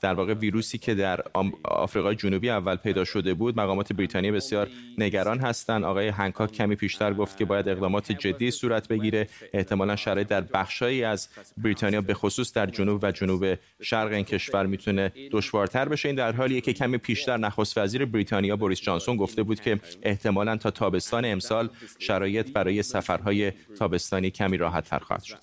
در 0.00 0.14
واقع 0.14 0.34
ویروسی 0.34 0.78
که 0.78 0.94
در 0.94 1.20
آفریقای 1.64 2.14
جنوبی 2.16 2.50
اول 2.50 2.76
پیدا 2.76 3.04
شده 3.04 3.34
بود 3.34 3.60
مقامات 3.60 3.92
بریتانیا 3.92 4.32
بسیار 4.32 4.68
نگران 4.98 5.38
هستند. 5.38 5.84
آقای 5.84 6.08
هنکاک 6.08 6.52
کمی 6.52 6.76
پیشتر 6.76 7.14
گفت 7.14 7.36
که 7.36 7.44
باید 7.44 7.68
اقدامات 7.68 8.12
جدی 8.12 8.50
صورت 8.50 8.88
بگیره. 8.88 9.28
احتمالا 9.52 9.96
شرایط 9.96 10.28
در 10.28 10.40
بخشهایی 10.40 11.04
از 11.04 11.28
بریتانیا 11.58 12.00
به 12.00 12.14
خصوص 12.14 12.52
در 12.52 12.66
جنوب 12.66 13.00
و 13.02 13.12
جنوب 13.12 13.58
شرق 13.82 14.12
این 14.12 14.24
کشور 14.24 14.66
می‌تونه 14.66 15.12
دشوارتر 15.30 15.88
بشه. 15.88 16.08
این 16.08 16.16
در 16.16 16.32
حالیه 16.32 16.60
که 16.60 16.72
کمی 16.72 16.98
پیشتر 16.98 17.36
نخست 17.36 17.78
وزیر 17.78 18.04
بریتانیا 18.04 18.56
بوریس 18.56 18.80
جانسون 18.80 19.16
گفته 19.16 19.42
بود 19.42 19.60
که 19.60 19.80
احتمالا 20.02 20.56
تا 20.56 20.70
تابستان 20.70 21.24
امسال 21.24 21.68
شرایط 21.98 22.52
برای 22.52 22.82
سفرهای 22.82 23.52
تابستانی 23.78 24.30
کمی 24.30 24.56
راحت 24.56 24.84
تر 24.88 24.98
خواهد 24.98 25.22
شد. 25.22 25.38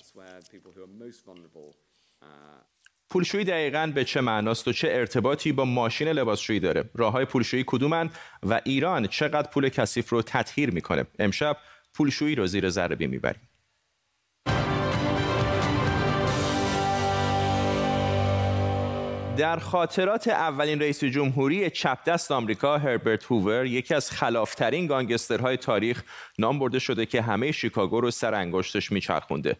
پولشویی 3.10 3.44
دقیقا 3.44 3.92
به 3.96 4.04
چه 4.04 4.22
معناست 4.22 4.68
و 4.68 4.74
چه 4.74 4.88
ارتباطی 4.92 5.52
با 5.52 5.66
ماشین 5.66 6.08
لباسشویی 6.08 6.60
داره؟ 6.60 6.90
راه 6.96 7.26
پولشویی 7.26 7.64
کدومن 7.68 8.10
و 8.44 8.62
ایران 8.66 9.08
چقدر 9.08 9.50
پول 9.50 9.70
کثیف 9.70 10.10
رو 10.10 10.22
تطهیر 10.22 10.72
می‌کنه؟ 10.72 11.06
امشب 11.20 11.58
پولشویی 11.94 12.36
رو 12.36 12.48
زیر 12.48 12.70
ذره 12.70 13.08
می‌بریم. 13.08 13.50
در 19.38 19.60
خاطرات 19.60 20.28
اولین 20.28 20.80
رئیس 20.80 21.04
جمهوری 21.04 21.70
چپ 21.70 22.04
دست 22.04 22.32
آمریکا 22.32 22.78
هربرت 22.78 23.26
هوور 23.26 23.66
یکی 23.66 23.94
از 23.94 24.12
خلافترین 24.12 24.88
گانگسترهای 24.88 25.58
تاریخ 25.58 26.04
نام 26.40 26.60
برده 26.60 26.80
شده 26.80 27.06
که 27.06 27.22
همه 27.22 27.52
شیکاگو 27.52 28.02
رو 28.02 28.12
سر 28.12 28.34
انگشتش 28.34 28.92
میچرخونده. 28.92 29.58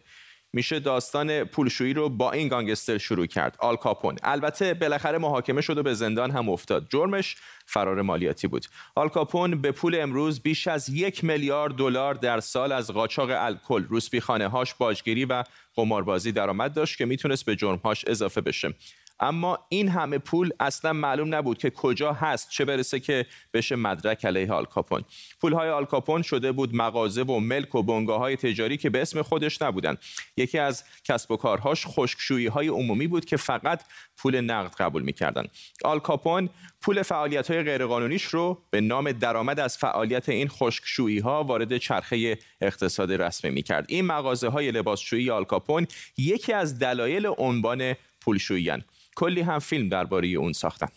میشه 0.52 0.80
داستان 0.80 1.44
پولشویی 1.44 1.94
رو 1.94 2.08
با 2.08 2.32
این 2.32 2.48
گانگستر 2.48 2.98
شروع 2.98 3.26
کرد. 3.26 3.56
آل 3.58 3.76
کاپون. 3.76 4.16
البته 4.22 4.74
بالاخره 4.74 5.18
محاکمه 5.18 5.60
شد 5.60 5.78
و 5.78 5.82
به 5.82 5.94
زندان 5.94 6.30
هم 6.30 6.48
افتاد. 6.48 6.86
جرمش 6.90 7.36
فرار 7.66 8.02
مالیاتی 8.02 8.46
بود. 8.46 8.66
آل 8.94 9.08
کاپون 9.08 9.60
به 9.60 9.72
پول 9.72 9.94
امروز 10.00 10.40
بیش 10.40 10.66
از 10.66 10.88
یک 10.88 11.24
میلیارد 11.24 11.74
دلار 11.74 12.14
در 12.14 12.40
سال 12.40 12.72
از 12.72 12.90
قاچاق 12.90 13.30
الکل 13.32 13.84
روسپیخانه 13.88 14.48
هاش 14.48 14.74
باجگیری 14.74 15.24
و 15.24 15.44
قماربازی 15.74 16.32
درآمد 16.32 16.74
داشت 16.74 16.98
که 16.98 17.06
می‌تونست 17.06 17.44
به 17.44 17.56
جرمهاش 17.56 18.04
اضافه 18.06 18.40
بشه. 18.40 18.74
اما 19.20 19.58
این 19.68 19.88
همه 19.88 20.18
پول 20.18 20.50
اصلا 20.60 20.92
معلوم 20.92 21.34
نبود 21.34 21.58
که 21.58 21.70
کجا 21.70 22.12
هست 22.12 22.50
چه 22.50 22.64
برسه 22.64 23.00
که 23.00 23.26
بشه 23.54 23.76
مدرک 23.76 24.24
علیه 24.24 24.52
آلکاپون 24.52 25.04
پولهای 25.40 25.70
آلکاپون 25.70 26.22
شده 26.22 26.52
بود 26.52 26.74
مغازه 26.74 27.22
و 27.22 27.38
ملک 27.38 27.74
و 27.74 27.82
بنگاه 27.82 28.36
تجاری 28.36 28.76
که 28.76 28.90
به 28.90 29.02
اسم 29.02 29.22
خودش 29.22 29.62
نبودن. 29.62 29.96
یکی 30.36 30.58
از 30.58 30.84
کسب 31.04 31.30
و 31.30 31.36
کارهاش 31.36 31.86
خشکشویی 31.86 32.46
های 32.46 32.68
عمومی 32.68 33.06
بود 33.06 33.24
که 33.24 33.36
فقط 33.36 33.80
پول 34.16 34.40
نقد 34.40 34.74
قبول 34.74 35.02
می‌کردن. 35.02 35.44
آلکاپون 35.84 36.48
پول 36.80 37.02
فعالیت 37.02 37.50
های 37.50 37.62
غیرقانونیش 37.62 38.24
رو 38.24 38.62
به 38.70 38.80
نام 38.80 39.12
درآمد 39.12 39.60
از 39.60 39.78
فعالیت 39.78 40.28
این 40.28 40.48
خشکشویی 40.48 41.18
ها 41.18 41.44
وارد 41.44 41.78
چرخه 41.78 42.38
اقتصاد 42.60 43.12
رسمی 43.12 43.50
می‌کرد. 43.50 43.84
این 43.88 44.04
مغازه 44.04 44.48
های 44.48 44.70
لباسشویی 44.70 45.30
آلکاپون 45.30 45.86
یکی 46.18 46.52
از 46.52 46.78
دلایل 46.78 47.30
عنوان 47.38 47.94
پولشویی 48.20 48.70
کلی 49.16 49.40
هم 49.40 49.58
فیلم 49.58 49.88
درباره 49.88 50.28
اون 50.28 50.52
ساختن 50.52 50.88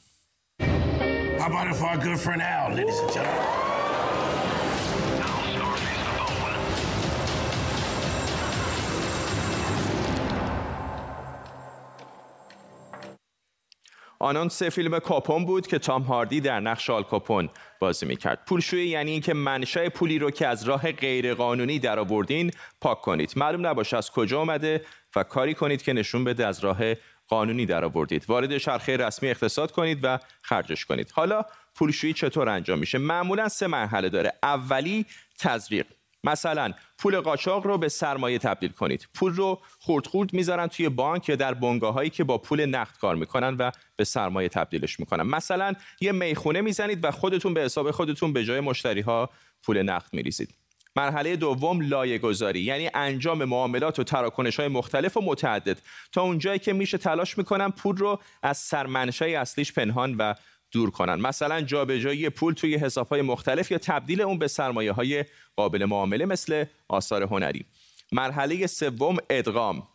آنانس 14.23 14.63
فیلم 14.63 14.99
کاپون 14.99 15.45
بود 15.45 15.67
که 15.67 15.79
تام 15.79 16.01
هاردی 16.01 16.41
در 16.41 16.59
نقش 16.59 16.89
آل 16.89 17.03
کاپون 17.03 17.49
بازی 17.79 18.05
می‌کرد. 18.05 18.45
پولشویی 18.47 18.87
یعنی 18.87 19.11
اینکه 19.11 19.33
منشأ 19.33 19.89
پولی 19.89 20.19
رو 20.19 20.31
که 20.31 20.47
از 20.47 20.63
راه 20.63 20.91
غیرقانونی 20.91 21.79
درآوردین 21.79 22.51
پاک 22.81 23.01
کنید. 23.01 23.33
معلوم 23.35 23.67
نباشه 23.67 23.97
از 23.97 24.11
کجا 24.11 24.41
آمده 24.41 24.85
و 25.15 25.23
کاری 25.23 25.53
کنید 25.53 25.81
که 25.81 25.93
نشون 25.93 26.23
بده 26.23 26.45
از 26.45 26.59
راه 26.59 26.77
قانونی 27.27 27.65
درآوردید. 27.65 28.25
وارد 28.27 28.57
چرخه 28.57 28.97
رسمی 28.97 29.29
اقتصاد 29.29 29.71
کنید 29.71 29.99
و 30.03 30.19
خرجش 30.41 30.85
کنید. 30.85 31.11
حالا 31.11 31.45
پولشویی 31.75 32.13
چطور 32.13 32.49
انجام 32.49 32.79
میشه؟ 32.79 32.97
معمولا 32.97 33.49
سه 33.49 33.67
مرحله 33.67 34.09
داره. 34.09 34.33
اولی 34.43 35.05
تزریق. 35.39 35.85
مثلا 36.23 36.73
پول 36.97 37.19
قاچاق 37.19 37.67
رو 37.67 37.77
به 37.77 37.89
سرمایه 37.89 38.39
تبدیل 38.39 38.71
کنید. 38.71 39.07
پول 39.13 39.33
رو 39.33 39.61
خورد 39.79 40.07
خورد 40.07 40.33
می‌ذارن 40.33 40.67
توی 40.67 40.89
بانک 40.89 41.29
یا 41.29 41.35
در 41.35 41.53
بنگاه 41.53 41.93
هایی 41.93 42.09
که 42.09 42.23
با 42.23 42.37
پول 42.37 42.65
نقد 42.65 42.97
کار 42.97 43.15
می‌کنن 43.15 43.55
و 43.55 43.71
به 43.95 44.03
سرمایه 44.03 44.49
تبدیلش 44.49 44.99
می‌کنن. 44.99 45.23
مثلا 45.23 45.73
یه 46.01 46.11
می‌خونه 46.11 46.61
می‌زنید 46.61 47.05
و 47.05 47.11
خودتون 47.11 47.53
به 47.53 47.61
حساب 47.61 47.91
خودتون 47.91 48.33
به 48.33 48.45
جای 48.45 48.59
مشتری 48.59 49.01
ها 49.01 49.29
پول 49.63 49.81
نقد 49.81 50.09
میریزید. 50.13 50.53
مرحله 50.95 51.35
دوم 51.35 51.81
لایه 51.81 52.17
گذاری 52.17 52.59
یعنی 52.59 52.89
انجام 52.93 53.43
معاملات 53.43 53.99
و 53.99 54.03
تراکنش 54.03 54.59
های 54.59 54.67
مختلف 54.67 55.17
و 55.17 55.21
متعدد. 55.21 55.77
تا 56.11 56.21
اونجایی 56.21 56.59
که 56.59 56.73
میشه 56.73 56.97
تلاش 56.97 57.37
می‌کنن 57.37 57.69
پول 57.69 57.97
رو 57.97 58.19
از 58.43 58.57
سرمنشأ 58.57 59.25
اصلیش 59.25 59.73
پنهان 59.73 60.15
و 60.15 60.33
دور 60.71 60.91
کنن. 60.91 61.15
مثلا 61.15 61.61
جابجایی 61.61 62.29
پول 62.29 62.53
توی 62.53 62.75
حساب 62.75 63.07
های 63.07 63.21
مختلف 63.21 63.71
یا 63.71 63.77
تبدیل 63.77 64.21
اون 64.21 64.37
به 64.37 64.47
سرمایه 64.47 64.91
های 64.91 65.25
قابل 65.55 65.85
معامله 65.85 66.25
مثل 66.25 66.65
آثار 66.87 67.23
هنری. 67.23 67.65
مرحله 68.11 68.67
سوم 68.67 69.17
ادغام. 69.29 69.87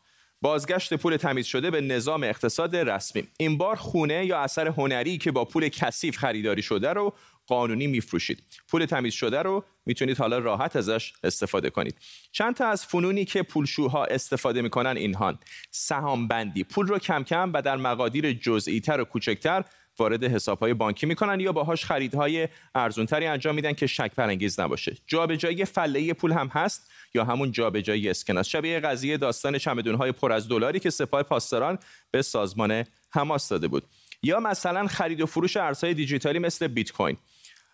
بازگشت 0.43 0.95
پول 0.95 1.17
تمیز 1.17 1.47
شده 1.47 1.71
به 1.71 1.81
نظام 1.81 2.23
اقتصاد 2.23 2.77
رسمی. 2.77 3.29
این 3.39 3.59
بار 3.59 3.77
خونه 3.77 4.27
یا 4.27 4.39
اثر 4.39 4.69
هنری 4.69 5.19
که 5.19 5.33
با 5.33 5.45
پول 5.45 5.69
کثیف 5.69 6.17
خریداری 6.19 6.63
شده 6.63 6.93
رو 6.93 7.15
قانونی 7.47 7.87
میفروشید. 7.87 8.43
پول 8.69 8.85
تمیز 8.85 9.15
شده 9.15 9.43
رو 9.43 9.65
می‌تونید 9.89 10.19
حالا 10.19 10.39
راحت 10.39 10.77
ازش 10.77 11.13
استفاده 11.23 11.71
کنید. 11.71 11.99
چند 12.33 12.55
تا 12.57 12.67
از 12.67 12.87
فنونی 12.87 13.25
که 13.25 13.43
پولشوها 13.43 14.05
استفاده 14.05 14.63
می‌کنن 14.63 14.97
اینهان. 14.97 15.39
سهام 15.71 16.29
بندی 16.29 16.65
پول 16.65 16.87
رو 16.87 16.99
کم 16.99 17.25
کم 17.25 17.53
و 17.53 17.63
در 17.63 17.77
مقادیر 17.77 18.33
جزئی 18.33 18.81
تر 18.81 19.01
و 19.01 19.05
کوچکتر 19.05 19.65
وارد 19.99 20.25
حسابهای 20.25 20.75
بانکی 20.75 21.07
می‌کنن 21.07 21.41
یا 21.41 21.53
باهاش 21.53 21.85
خریدهای 21.85 22.49
ارزونتری 22.75 23.27
انجام 23.27 23.55
میدن 23.55 23.73
که 23.73 23.87
شک 23.87 24.11
برانگیز 24.17 24.61
نباشه. 24.61 24.97
جابجایی 25.07 25.65
فله 25.65 26.13
پول 26.13 26.33
هم 26.33 26.49
هست 26.49 26.91
یا 27.15 27.25
همون 27.25 27.53
جابجایی 27.53 28.09
اسکناس؟ 28.09 28.49
شبیه 28.49 28.81
قضیه 28.81 29.17
داستان 29.17 29.59
چمدونهای 29.59 30.13
پر 30.13 30.33
از 30.33 30.49
دلاری 30.49 30.81
که 30.81 30.91
سپاه 30.91 31.23
پاسداران 31.23 31.79
به 32.11 32.23
سازمان 32.23 32.85
حماس 33.11 33.49
داده 33.49 33.69
بود. 33.69 33.83
یا 34.23 34.41
مثلا 34.41 34.87
خرید 34.87 35.21
و 35.21 35.27
فروش 35.27 35.57
ارزهای 35.57 35.95
دیجیتالی 35.95 36.39
مثل 36.39 36.67
بیت 36.67 36.93
کوین. 36.93 37.17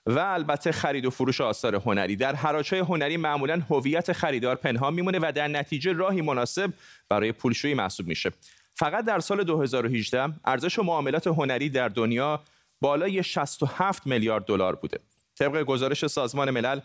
و 0.07 0.19
البته 0.19 0.73
خرید 0.73 1.07
و 1.07 1.11
فروش 1.11 1.41
آثار 1.41 1.75
هنری. 1.75 2.17
در 2.17 2.35
حراجهای 2.35 2.83
هنری 2.83 3.17
معمولا 3.17 3.63
هویت 3.71 4.13
خریدار 4.13 4.57
پنهان 4.57 4.95
میمونه 4.95 5.19
و 5.23 5.33
در 5.35 5.49
نتیجه 5.49 5.93
راهی 5.93 6.21
مناسب 6.21 6.73
برای 7.09 7.33
پولشویی 7.33 7.75
محسوب 7.75 8.07
میشه. 8.07 8.33
فقط 8.75 9.05
در 9.05 9.21
سال 9.21 9.45
2018 9.45 10.33
ارزش 10.45 10.79
معاملات 10.79 11.27
هنری 11.27 11.69
در 11.69 11.89
دنیا 11.89 12.43
بالای 12.81 13.23
67 13.23 14.07
میلیارد 14.07 14.45
دلار 14.45 14.75
بوده. 14.75 14.99
طبق 15.39 15.63
گزارش 15.63 16.07
سازمان 16.07 16.51
ملل 16.51 16.81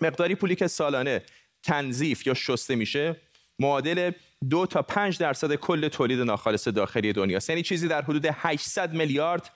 مقداری 0.00 0.34
پولی 0.34 0.54
که 0.54 0.66
سالانه 0.66 1.22
تنظیف 1.62 2.26
یا 2.26 2.34
شسته 2.34 2.74
میشه 2.74 3.16
معادل 3.58 4.10
دو 4.50 4.66
تا 4.66 4.82
5 4.82 5.18
درصد 5.18 5.54
کل 5.54 5.88
تولید 5.88 6.20
ناخالص 6.20 6.68
داخلی 6.68 7.12
دنیا 7.12 7.38
یعنی 7.48 7.62
چیزی 7.62 7.88
در 7.88 8.02
حدود 8.02 8.26
800 8.32 8.92
میلیارد 8.92 9.50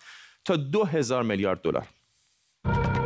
تا 0.44 0.56
2000 0.56 1.22
میلیارد 1.22 1.62
دلار. 1.62 1.86
you 2.64 2.97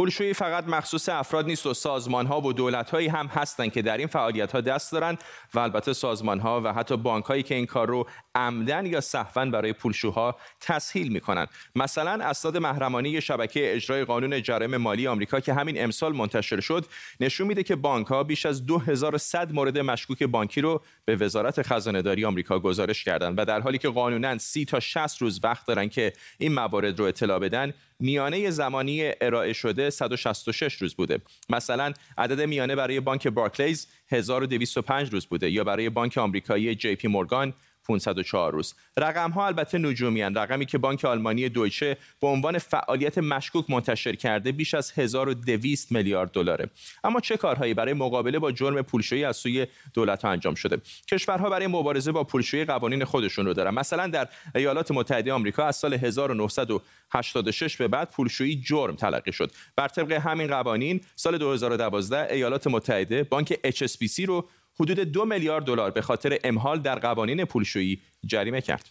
پولشویی 0.00 0.34
فقط 0.34 0.68
مخصوص 0.68 1.08
افراد 1.08 1.46
نیست 1.46 1.66
و 1.66 1.74
سازمان 1.74 2.26
ها 2.26 2.40
و 2.40 2.52
دولت 2.52 2.90
هایی 2.90 3.08
هم 3.08 3.26
هستند 3.26 3.72
که 3.72 3.82
در 3.82 3.96
این 3.96 4.06
فعالیت 4.06 4.52
ها 4.52 4.60
دست 4.60 4.92
دارند 4.92 5.18
و 5.54 5.58
البته 5.58 5.92
سازمان 5.92 6.40
ها 6.40 6.60
و 6.64 6.72
حتی 6.72 6.96
بانک 6.96 7.24
هایی 7.24 7.42
که 7.42 7.54
این 7.54 7.66
کار 7.66 7.88
رو 7.88 8.06
عمدن 8.34 8.86
یا 8.86 9.00
سهوا 9.00 9.44
برای 9.44 9.72
پولشوها 9.72 10.36
تسهیل 10.60 11.12
می‌کنن 11.12 11.46
مثلا 11.76 12.24
اسناد 12.24 12.56
محرمانه 12.56 13.20
شبکه 13.20 13.76
اجرای 13.76 14.04
قانون 14.04 14.42
جرائم 14.42 14.76
مالی 14.76 15.06
آمریکا 15.06 15.40
که 15.40 15.54
همین 15.54 15.84
امسال 15.84 16.12
منتشر 16.12 16.60
شد 16.60 16.86
نشون 17.20 17.46
میده 17.46 17.62
که 17.62 17.76
بانک 17.76 18.06
ها 18.06 18.24
بیش 18.24 18.46
از 18.46 18.66
2100 18.66 19.52
مورد 19.52 19.78
مشکوک 19.78 20.22
بانکی 20.22 20.60
رو 20.60 20.82
به 21.04 21.16
وزارت 21.16 21.62
خزانه 21.62 22.02
داری 22.02 22.24
آمریکا 22.24 22.58
گزارش 22.58 23.04
کردند 23.04 23.38
و 23.38 23.44
در 23.44 23.60
حالی 23.60 23.78
که 23.78 23.88
قانونا 23.88 24.38
30 24.38 24.64
تا 24.64 24.80
60 24.80 25.22
روز 25.22 25.40
وقت 25.42 25.66
دارن 25.66 25.88
که 25.88 26.12
این 26.38 26.54
موارد 26.54 26.98
رو 26.98 27.04
اطلاع 27.04 27.38
بدن 27.38 27.72
میانه 28.00 28.50
زمانی 28.50 29.10
ارائه 29.20 29.52
شده 29.52 29.90
166 29.90 30.74
روز 30.74 30.94
بوده. 30.94 31.18
مثلا 31.48 31.92
عدد 32.18 32.40
میانه 32.40 32.76
برای 32.76 33.00
بانک 33.00 33.28
بارکلیز 33.28 33.86
1205 34.08 35.12
روز 35.12 35.26
بوده 35.26 35.50
یا 35.50 35.64
برای 35.64 35.90
بانک 35.90 36.18
آمریکایی 36.18 36.74
جی 36.74 36.96
پی 36.96 37.08
مورگان 37.08 37.54
504 37.84 38.52
روز. 38.52 38.74
رقم 38.96 39.30
ها 39.30 39.46
البته 39.46 39.78
نجومی 39.78 40.22
هن. 40.22 40.34
رقمی 40.34 40.66
که 40.66 40.78
بانک 40.78 41.04
آلمانی 41.04 41.48
دویچه 41.48 41.96
به 42.20 42.26
عنوان 42.26 42.58
فعالیت 42.58 43.18
مشکوک 43.18 43.70
منتشر 43.70 44.14
کرده 44.14 44.52
بیش 44.52 44.74
از 44.74 44.92
1200 44.92 45.92
میلیارد 45.92 46.30
دلاره. 46.30 46.70
اما 47.04 47.20
چه 47.20 47.36
کارهایی 47.36 47.74
برای 47.74 47.92
مقابله 47.92 48.38
با 48.38 48.52
جرم 48.52 48.82
پولشویی 48.82 49.24
از 49.24 49.36
سوی 49.36 49.66
دولت 49.94 50.22
ها 50.22 50.30
انجام 50.30 50.54
شده؟ 50.54 50.80
کشورها 51.10 51.50
برای 51.50 51.66
مبارزه 51.66 52.12
با 52.12 52.24
پولشویی 52.24 52.64
قوانین 52.64 53.04
خودشون 53.04 53.46
رو 53.46 53.54
دارن. 53.54 53.74
مثلا 53.74 54.06
در 54.06 54.28
ایالات 54.54 54.90
متحده 54.90 55.32
آمریکا 55.32 55.64
از 55.64 55.76
سال 55.76 55.94
1986 55.94 57.76
به 57.76 57.88
بعد 57.88 58.10
پولشویی 58.10 58.62
جرم 58.66 58.94
تلقی 58.94 59.32
شد. 59.32 59.52
بر 59.76 59.88
طبق 59.88 60.12
همین 60.12 60.46
قوانین 60.46 61.00
سال 61.16 61.38
2012 61.38 62.34
ایالات 62.34 62.66
متحده 62.66 63.22
بانک 63.22 63.54
HSBC 63.54 64.24
رو 64.26 64.48
حدود 64.80 65.00
دو 65.00 65.24
میلیارد 65.24 65.64
دلار 65.64 65.90
به 65.90 66.02
خاطر 66.02 66.38
امهال 66.44 66.80
در 66.80 66.98
قوانین 66.98 67.44
پولشویی 67.44 68.00
جریمه 68.26 68.60
کرد. 68.60 68.88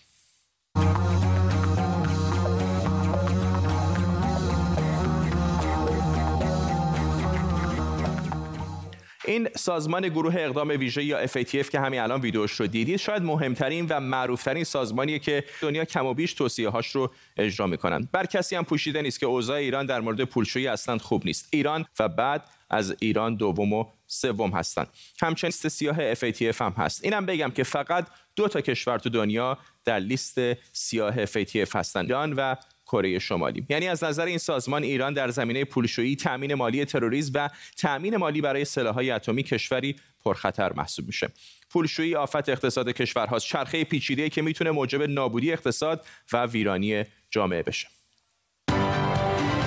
این 9.25 9.49
سازمان 9.55 10.07
گروه 10.07 10.35
اقدام 10.37 10.67
ویژه 10.67 11.03
یا 11.03 11.27
FATF 11.27 11.69
که 11.69 11.79
همین 11.79 11.99
الان 11.99 12.21
ویدیوش 12.21 12.51
رو 12.51 12.67
دیدید 12.67 12.97
شاید 12.97 13.23
مهمترین 13.23 13.85
و 13.89 13.99
معروفترین 13.99 14.63
سازمانیه 14.63 15.19
که 15.19 15.43
دنیا 15.61 15.85
کم 15.85 16.05
و 16.05 16.13
بیش 16.13 16.33
توصیه 16.33 16.69
هاش 16.69 16.95
رو 16.95 17.11
اجرا 17.37 17.67
می‌کنن 17.67 18.09
بر 18.11 18.25
کسی 18.25 18.55
هم 18.55 18.63
پوشیده 18.63 19.01
نیست 19.01 19.19
که 19.19 19.25
اوضاع 19.25 19.57
ایران 19.57 19.85
در 19.85 20.01
مورد 20.01 20.23
پولشویی 20.23 20.67
اصلا 20.67 20.97
خوب 20.97 21.25
نیست 21.25 21.47
ایران 21.51 21.85
و 21.99 22.07
بعد 22.07 22.43
از 22.69 22.95
ایران 22.99 23.35
دوم 23.35 23.73
و 23.73 23.85
سوم 24.07 24.51
هستند 24.51 24.87
همچنین 25.21 25.49
لیست 25.49 25.67
سیاه 25.67 26.13
FATF 26.13 26.61
هم 26.61 26.71
هست. 26.77 27.03
اینم 27.03 27.25
بگم 27.25 27.51
که 27.51 27.63
فقط 27.63 28.07
دو 28.35 28.47
تا 28.47 28.61
کشور 28.61 28.97
تو 28.97 29.09
دنیا 29.09 29.57
در 29.85 29.99
لیست 29.99 30.39
سیاه 30.73 31.25
FATF 31.25 31.75
هستند 31.75 32.05
ایران 32.05 32.33
و 32.33 32.55
کره 32.85 33.19
شمالی. 33.19 33.65
یعنی 33.69 33.87
از 33.87 34.03
نظر 34.03 34.25
این 34.25 34.37
سازمان 34.37 34.83
ایران 34.83 35.13
در 35.13 35.29
زمینه 35.29 35.65
پولشویی 35.65 36.15
تامین 36.15 36.53
مالی 36.53 36.85
تروریسم 36.85 37.31
و 37.35 37.49
تامین 37.77 38.17
مالی 38.17 38.41
برای 38.41 38.65
سلاح‌های 38.65 39.11
اتمی 39.11 39.43
کشوری 39.43 39.95
پرخطر 40.25 40.73
محسوب 40.73 41.07
میشه. 41.07 41.29
پولشویی 41.69 42.15
آفت 42.15 42.49
اقتصاد 42.49 42.89
کشورهاست. 42.89 43.45
چرخه 43.45 43.83
پیچیده 43.83 44.29
که 44.29 44.41
می‌تونه 44.41 44.71
موجب 44.71 45.01
نابودی 45.01 45.51
اقتصاد 45.51 46.05
و 46.33 46.45
ویرانی 46.45 47.03
جامعه 47.31 47.63
بشه. 47.63 47.87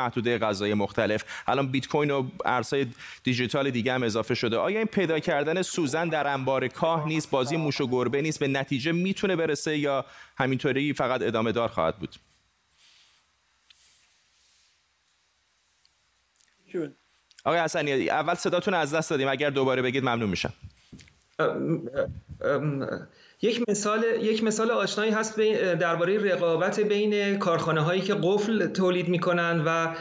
محدوده 0.02 0.38
غذای 0.38 0.74
مختلف. 0.74 1.24
الان 1.46 1.66
بیت 1.68 1.86
کوین 1.88 2.10
و 2.10 2.30
ارزهای 2.44 2.86
دیجیتال 3.24 3.70
دیگه 3.70 3.92
هم 3.92 4.02
اضافه 4.02 4.34
شده. 4.34 4.56
آیا 4.56 4.78
این 4.78 4.88
پیدا 4.88 5.18
کردن 5.18 5.62
سوزن 5.62 6.08
در 6.08 6.26
انبار 6.26 6.68
کاه 6.68 7.08
نیست؟ 7.08 7.30
بازی 7.30 7.56
موش 7.56 7.80
و 7.80 7.86
گربه 7.86 8.22
نیست؟ 8.22 8.40
به 8.40 8.48
نتیجه 8.48 8.92
می‌تونه 8.92 9.36
برسه 9.36 9.78
یا 9.78 10.04
همینطوری 10.36 10.92
فقط 10.92 11.22
ادامه 11.22 11.52
دار 11.52 11.68
خواهد 11.68 11.96
بود؟ 11.96 12.16
آقای 17.44 17.60
حسنی 17.60 18.10
اول 18.10 18.34
صداتون 18.34 18.74
از 18.74 18.94
دست 18.94 19.10
دادیم. 19.10 19.28
اگر 19.28 19.50
دوباره 19.50 19.82
بگید 19.82 20.02
ممنون 20.02 20.30
میشم. 20.30 20.52
یک 23.44 23.62
مثال 23.68 24.04
یک 24.20 24.44
مثال 24.44 24.70
آشنایی 24.70 25.10
هست 25.10 25.40
درباره 25.80 26.32
رقابت 26.32 26.80
بین 26.80 27.38
کارخانه 27.38 27.80
هایی 27.80 28.00
که 28.00 28.14
قفل 28.22 28.66
تولید 28.66 29.08
می‌کنند 29.08 29.62
و 29.66 29.94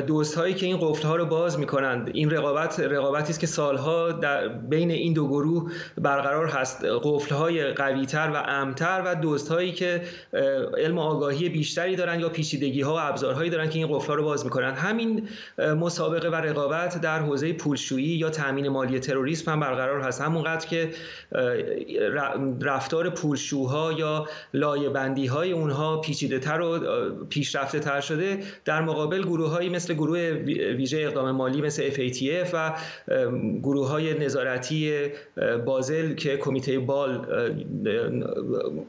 دوست 0.00 0.34
هایی 0.34 0.54
که 0.54 0.66
این 0.66 0.76
قفل 0.80 1.08
ها 1.08 1.16
رو 1.16 1.26
باز 1.26 1.58
می‌کنند 1.58 2.10
این 2.14 2.30
رقابت 2.30 2.80
رقابتی 2.80 3.30
است 3.30 3.40
که 3.40 3.46
سالها 3.46 4.12
در 4.12 4.48
بین 4.48 4.90
این 4.90 5.12
دو 5.12 5.26
گروه 5.26 5.72
برقرار 5.98 6.46
هست. 6.46 6.84
قفل 6.84 7.34
های 7.34 7.72
قوی 7.72 8.06
تر 8.06 8.30
و 8.34 8.36
امتر 8.36 9.02
و 9.06 9.14
دوست 9.14 9.48
هایی 9.48 9.72
که 9.72 10.02
علم 10.78 10.98
آگاهی 10.98 11.48
بیشتری 11.48 11.96
دارن 11.96 12.20
یا 12.20 12.28
پیچیدگی 12.28 12.80
ها 12.80 12.94
و 12.94 12.98
ابزارهایی 12.98 13.50
دارن 13.50 13.68
که 13.68 13.78
این 13.78 13.86
قفل 13.86 14.08
ها 14.08 14.14
رو 14.14 14.24
باز 14.24 14.44
می‌کنند 14.44 14.76
همین 14.76 15.28
مسابقه 15.58 16.28
و 16.28 16.34
رقابت 16.34 17.00
در 17.00 17.18
حوزه 17.18 17.52
پولشویی 17.52 18.16
یا 18.16 18.30
تامین 18.30 18.68
مالی 18.68 19.00
تروریسم 19.00 19.50
هم 19.50 19.60
برقرار 19.60 20.00
هست. 20.00 20.20
همونقدر 20.20 20.66
که 20.66 20.90
رفتار 22.84 23.10
پولشوها 23.10 23.92
یا 23.92 24.28
لایه 24.54 24.88
بندی 24.88 25.26
های 25.26 25.52
اونها 25.52 26.00
پیچیده 26.00 26.38
تر 26.38 26.60
و 26.60 26.78
پیشرفته 27.24 27.80
تر 27.80 28.00
شده 28.00 28.38
در 28.64 28.82
مقابل 28.82 29.22
گروه 29.22 29.50
های 29.50 29.68
مثل 29.68 29.94
گروه 29.94 30.18
ویژه 30.76 30.98
اقدام 30.98 31.30
مالی 31.30 31.62
مثل 31.62 31.90
FATF 31.90 32.48
و 32.52 32.72
گروه 33.62 33.88
های 33.88 34.18
نظارتی 34.18 35.08
بازل 35.66 36.14
که 36.14 36.36
کمیته 36.36 36.78
بال 36.78 37.26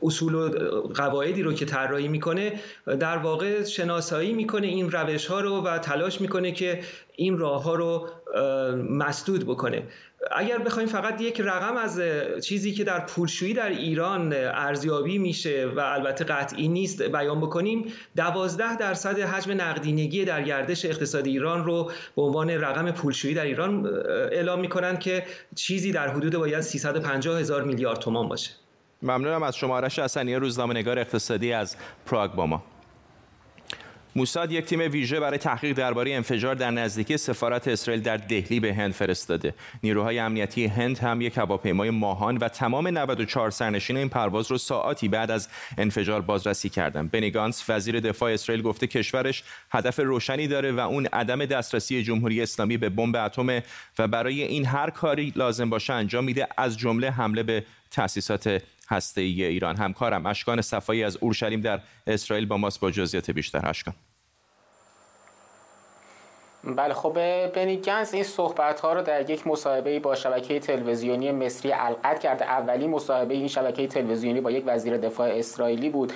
اصول 0.01 0.35
و 0.35 0.49
قواعدی 0.95 1.43
رو 1.43 1.53
که 1.53 1.65
طراحی 1.65 2.07
می‌کنه 2.07 2.53
در 2.99 3.17
واقع 3.17 3.63
شناسایی 3.63 4.33
می‌کنه 4.33 4.67
این 4.67 4.91
روش 4.91 5.25
ها 5.25 5.39
رو 5.39 5.61
و 5.61 5.77
تلاش 5.77 6.21
می‌کنه 6.21 6.51
که 6.51 6.79
این 7.15 7.37
راه 7.37 7.63
ها 7.63 7.75
رو 7.75 8.09
مسدود 8.89 9.43
بکنه. 9.43 9.83
اگر 10.31 10.57
بخوایم 10.57 10.87
فقط 10.87 11.21
یک 11.21 11.41
رقم 11.41 11.77
از 11.77 12.01
چیزی 12.43 12.73
که 12.73 12.83
در 12.83 12.99
پولشویی 12.99 13.53
در 13.53 13.71
ایران 13.85 14.33
ارزیابی 14.33 15.17
میشه 15.17 15.65
و 15.75 15.79
البته 15.79 16.23
قطعی 16.23 16.67
نیست 16.67 17.01
بیان 17.01 17.41
بکنیم 17.41 17.85
دوازده 18.15 18.77
درصد 18.77 19.19
حجم 19.19 19.51
نقدینگی 19.51 20.25
در 20.25 20.43
گردش 20.43 20.85
اقتصاد 20.85 21.25
ایران 21.25 21.63
رو 21.63 21.91
به 22.15 22.21
عنوان 22.21 22.49
رقم 22.49 22.91
پولشویی 22.91 23.33
در 23.33 23.45
ایران 23.45 23.85
اعلام 24.31 24.59
می‌کنن 24.59 24.97
که 24.97 25.25
چیزی 25.55 25.91
در 25.91 26.07
حدود 26.07 26.35
باید 26.35 26.61
350 26.61 27.39
هزار 27.39 27.63
میلیارد 27.63 27.99
تومان 27.99 28.29
باشه. 28.29 28.51
ممنونم 29.01 29.43
از 29.43 29.57
شمارش 29.57 29.99
حسنی 29.99 30.35
روزنامه 30.35 30.73
نگار 30.73 30.99
اقتصادی 30.99 31.53
از 31.53 31.75
پراگ 32.05 32.31
با 32.31 32.45
ما. 32.45 32.63
موساد 34.17 34.51
یک 34.51 34.65
تیم 34.65 34.79
ویژه 34.79 35.19
برای 35.19 35.37
تحقیق 35.37 35.77
درباره 35.77 36.13
انفجار 36.13 36.55
در 36.55 36.71
نزدیکی 36.71 37.17
سفارت 37.17 37.67
اسرائیل 37.67 38.03
در 38.03 38.17
دهلی 38.17 38.59
به 38.59 38.73
هند 38.73 38.91
فرستاده. 38.91 39.53
نیروهای 39.83 40.19
امنیتی 40.19 40.65
هند 40.65 40.97
هم 40.97 41.21
یک 41.21 41.37
هواپیمای 41.37 41.89
ماهان 41.89 42.37
و 42.37 42.47
تمام 42.47 42.87
94 42.87 43.51
سرنشین 43.51 43.97
این 43.97 44.09
پرواز 44.09 44.51
رو 44.51 44.57
ساعتی 44.57 45.07
بعد 45.07 45.31
از 45.31 45.49
انفجار 45.77 46.21
بازرسی 46.21 46.69
کردند. 46.69 47.11
بنیگانس 47.11 47.69
وزیر 47.69 47.99
دفاع 47.99 48.33
اسرائیل 48.33 48.63
گفته 48.63 48.87
کشورش 48.87 49.43
هدف 49.71 49.99
روشنی 49.99 50.47
داره 50.47 50.71
و 50.71 50.79
اون 50.79 51.05
عدم 51.05 51.45
دسترسی 51.45 52.03
جمهوری 52.03 52.41
اسلامی 52.41 52.77
به 52.77 52.89
بمب 52.89 53.15
اتم 53.15 53.61
و 53.99 54.07
برای 54.07 54.43
این 54.43 54.65
هر 54.65 54.89
کاری 54.89 55.33
لازم 55.35 55.69
باشه 55.69 55.93
انجام 55.93 56.23
میده 56.23 56.47
از 56.57 56.77
جمله 56.77 57.11
حمله 57.11 57.43
به 57.43 57.65
تأسیسات 57.91 58.61
هسته 58.89 59.21
ای 59.21 59.43
ایران 59.43 59.75
همکارم 59.75 60.25
اشکان 60.25 60.61
صفایی 60.61 61.03
از 61.03 61.17
اورشلیم 61.17 61.61
در 61.61 61.81
اسرائیل 62.07 62.45
با 62.45 62.57
ماست 62.57 62.79
با 62.79 62.91
جزئیات 62.91 63.31
بیشتر 63.31 63.69
اشکان 63.69 63.93
بله 66.65 66.93
خب 66.93 67.13
بنی 67.47 67.77
گنز 67.77 68.13
این 68.13 68.23
صحبت 68.23 68.79
ها 68.79 68.93
رو 68.93 69.01
در 69.01 69.29
یک 69.29 69.47
مصاحبه 69.47 69.99
با 69.99 70.15
شبکه 70.15 70.59
تلویزیونی 70.59 71.31
مصری 71.31 71.71
القد 71.71 72.19
کرده. 72.19 72.45
اولین 72.45 72.89
مصاحبه 72.89 73.33
این 73.33 73.47
شبکه 73.47 73.87
تلویزیونی 73.87 74.41
با 74.41 74.51
یک 74.51 74.63
وزیر 74.67 74.97
دفاع 74.97 75.29
اسرائیلی 75.29 75.89
بود. 75.89 76.13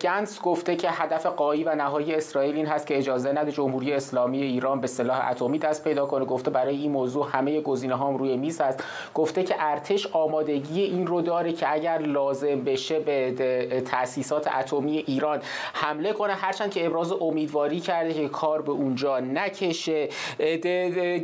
گنز 0.00 0.40
گفته 0.40 0.76
که 0.76 0.90
هدف 0.90 1.26
قایی 1.26 1.64
و 1.64 1.74
نهایی 1.74 2.14
اسرائیل 2.14 2.56
این 2.56 2.66
هست 2.66 2.86
که 2.86 2.98
اجازه 2.98 3.32
نده 3.32 3.52
جمهوری 3.52 3.92
اسلامی 3.92 4.42
ایران 4.42 4.80
به 4.80 4.86
سلاح 4.86 5.30
اتمی 5.30 5.58
دست 5.58 5.84
پیدا 5.84 6.06
کنه. 6.06 6.24
گفته 6.24 6.50
برای 6.50 6.76
این 6.76 6.90
موضوع 6.92 7.28
همه 7.32 7.60
گزینه 7.60 7.96
هم 7.96 8.16
روی 8.16 8.36
میز 8.36 8.60
هست 8.60 8.84
گفته 9.14 9.42
که 9.42 9.54
ارتش 9.58 10.06
آمادگی 10.06 10.82
این 10.82 11.06
رو 11.06 11.20
داره 11.20 11.52
که 11.52 11.72
اگر 11.72 11.98
لازم 11.98 12.60
بشه 12.60 13.00
به 13.00 13.82
تاسیسات 13.90 14.56
اتمی 14.56 15.04
ایران 15.06 15.40
حمله 15.72 16.12
کنه. 16.12 16.32
هرچند 16.32 16.70
که 16.70 16.86
ابراز 16.86 17.12
امیدواری 17.12 17.80
کرده 17.80 18.14
که 18.14 18.28
کار 18.28 18.62
به 18.62 18.72
اونجا 18.72 19.20
نکشه. 19.38 20.08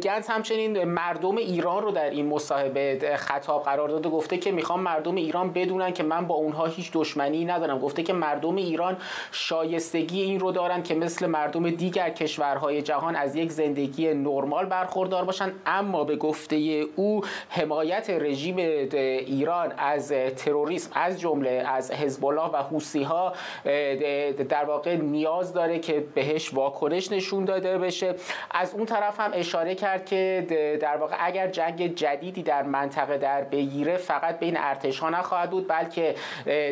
گنز 0.03 0.27
همچنین 0.29 0.85
مردم 0.85 1.37
ایران 1.37 1.83
رو 1.83 1.90
در 1.90 2.11
این 2.11 2.27
مصاحبه 2.27 3.16
خطاب 3.16 3.62
قرار 3.62 3.88
داده 3.88 4.09
گفته 4.09 4.38
که 4.38 4.53
می‌خوام 4.53 4.81
مردم 4.81 5.14
ایران 5.14 5.53
بدونن 5.53 5.92
که 5.92 6.03
من 6.03 6.27
با 6.27 6.35
اونها 6.35 6.66
هیچ 6.66 6.90
دشمنی 6.92 7.44
ندارم. 7.44 7.79
گفته 7.79 8.03
که 8.03 8.12
مردم 8.12 8.57
ایران 8.57 8.97
شایستگی 9.33 10.23
این 10.23 10.40
رو 10.40 10.53
دارن 10.53 10.83
که 10.83 10.94
مثل 10.94 11.27
مردم 11.27 11.71
دیگر 11.71 12.11
کشورهای 12.11 12.83
جهان 12.83 13.16
از 13.16 13.37
یک 13.37 13.53
زندگی 13.53 14.14
نرمال 14.14 14.66
برخوردار 14.66 15.25
باشن. 15.25 15.53
اما 15.66 16.05
به 16.05 16.16
گفته 16.16 16.85
او 16.97 17.21
حمایت 17.49 18.11
رژیم 18.11 18.57
ایران 18.57 19.73
از 19.79 20.12
تروریسم 20.37 20.90
از 20.94 21.21
جمله 21.21 21.51
از 21.51 21.92
حزب 21.92 22.25
الله 22.25 22.51
و 22.51 22.57
حوسی 22.57 23.03
ها 23.03 23.33
در 24.49 24.64
واقع 24.64 24.97
نیاز 24.97 25.53
داره 25.53 25.79
که 25.79 26.05
بهش 26.14 26.55
واکنش 26.55 27.12
نشون 27.12 27.44
داده 27.44 27.79
بشه. 27.79 27.98
از 28.51 28.75
اون 28.75 28.87
طرف 28.87 29.21
هم 29.21 29.31
اشاره 29.35 29.75
کرد 29.75 30.07
که 30.07 30.47
در 30.81 30.97
واقع 30.97 31.17
اگر 31.21 31.49
جنگ 31.49 31.95
جدیدی 31.95 32.43
در 32.43 32.63
منطقه 32.63 33.19
در 33.19 33.43
بگیره 33.43 33.97
فقط 33.97 34.39
بین 34.39 34.57
ارتش 34.57 34.99
ها 34.99 35.11
نخواهد 35.11 35.51
بود 35.51 35.69
بلکه 35.69 36.15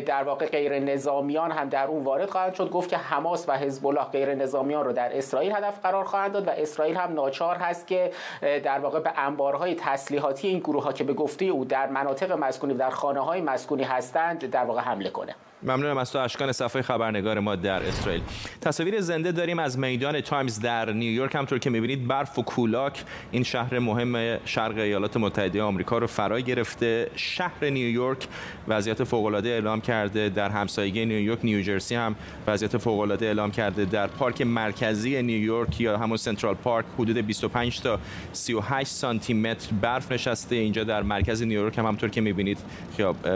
در 0.06 0.22
واقع 0.22 0.46
غیر 0.46 0.78
نظامیان 0.78 1.52
هم 1.52 1.68
در 1.68 1.86
اون 1.86 2.04
وارد 2.04 2.30
خواهند 2.30 2.54
شد. 2.54 2.70
گفت 2.70 2.90
که 2.90 2.96
حماس 2.96 3.48
و 3.48 3.52
حزب 3.52 3.86
الله 3.86 4.04
غیر 4.04 4.34
نظامیان 4.34 4.84
رو 4.84 4.92
در 4.92 5.18
اسرائیل 5.18 5.52
هدف 5.52 5.80
قرار 5.82 6.04
خواهند 6.04 6.32
داد 6.32 6.48
و 6.48 6.50
اسرائیل 6.50 6.96
هم 6.96 7.12
ناچار 7.12 7.56
هست 7.56 7.86
که 7.86 8.10
در 8.42 8.78
واقع 8.78 9.00
به 9.00 9.12
انبارهای 9.16 9.74
تسلیحاتی 9.74 10.48
این 10.48 10.58
گروه 10.58 10.84
ها 10.84 10.92
که 10.92 11.04
به 11.04 11.12
گفته 11.12 11.44
او 11.44 11.64
در 11.64 11.88
مناطق 11.88 12.32
مسکونی 12.32 12.74
در 12.74 12.90
خانه 12.90 13.20
های 13.20 13.40
مسکونی 13.40 13.82
هستند 13.82 14.50
در 14.50 14.64
واقع 14.64 14.80
حمله 14.80 15.10
کنه. 15.10 15.34
ممنونم 15.62 15.98
از 15.98 16.12
تو 16.12 16.18
اشکان 16.18 16.52
صفحه 16.52 16.82
خبرنگار 16.82 17.40
ما 17.40 17.56
در 17.56 17.82
اسرائیل. 17.82 18.20
تصاویر 18.60 19.00
زنده 19.00 19.32
داریم 19.32 19.58
از 19.58 19.78
میدان 19.78 20.20
تایمز 20.20 20.60
در 20.60 20.92
نیویورک. 20.92 21.34
همونطور 21.34 21.58
که 21.58 21.70
می‌بینید 21.70 22.06
برف 22.06 22.38
و 22.38 22.42
کولاک 22.42 23.02
این 23.30 23.42
شهر 23.42 23.78
مهم 23.78 24.38
شرق 24.44 24.78
ایالات 24.78 25.16
متحده 25.16 25.62
آمریکا 25.62 25.98
رو 25.98 26.06
فرا 26.06 26.40
گرفته. 26.40 27.10
شهر 27.16 27.64
نیویورک 27.64 28.26
وضعیت 28.68 29.04
فوق 29.04 29.24
العاده 29.24 29.48
اعلام 29.48 29.80
کرده. 29.80 30.28
در 30.28 30.48
همسایگی 30.48 31.06
نیویورک 31.06 31.38
نیوجرسی 31.44 31.94
هم 31.94 32.16
وضعیت 32.46 32.76
فوق 32.76 33.00
العاده 33.00 33.26
اعلام 33.26 33.50
کرده. 33.50 33.84
در 33.84 34.06
پارک 34.06 34.42
مرکزی 34.42 35.22
نیویورک 35.22 35.80
یا 35.80 35.98
همون 35.98 36.16
سنترال 36.16 36.54
پارک 36.54 36.84
حدود 36.98 37.18
25 37.18 37.80
تا 37.80 37.98
38 38.32 38.90
سانتی 38.90 39.34
متر 39.34 39.68
برف 39.82 40.12
نشسته. 40.12 40.56
اینجا 40.56 40.84
در 40.84 41.02
مرکز 41.02 41.42
نیویورک 41.42 41.78
هم 41.78 41.86
همونطور 41.86 42.10
که 42.10 42.20
می‌بینید 42.20 42.58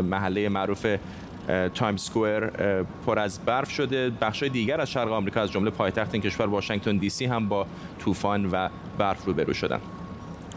محله 0.02 0.48
معروف 0.48 0.86
Times 1.74 1.96
Square 1.96 2.50
پر 3.06 3.18
از 3.18 3.44
برف 3.44 3.70
شده. 3.70 4.10
بخش 4.10 4.42
دیگر 4.42 4.80
از 4.80 4.90
شرق 4.90 5.12
آمریکا 5.12 5.40
از 5.40 5.52
جمله 5.52 5.70
پایتخت 5.70 6.14
این 6.14 6.22
کشور 6.22 6.46
واشنگتن 6.46 6.96
دی 6.96 7.10
سی 7.10 7.24
هم 7.24 7.48
با 7.48 7.66
طوفان 7.98 8.46
و 8.46 8.68
برف 8.98 9.24
روبرو 9.24 9.54
شدن. 9.54 9.80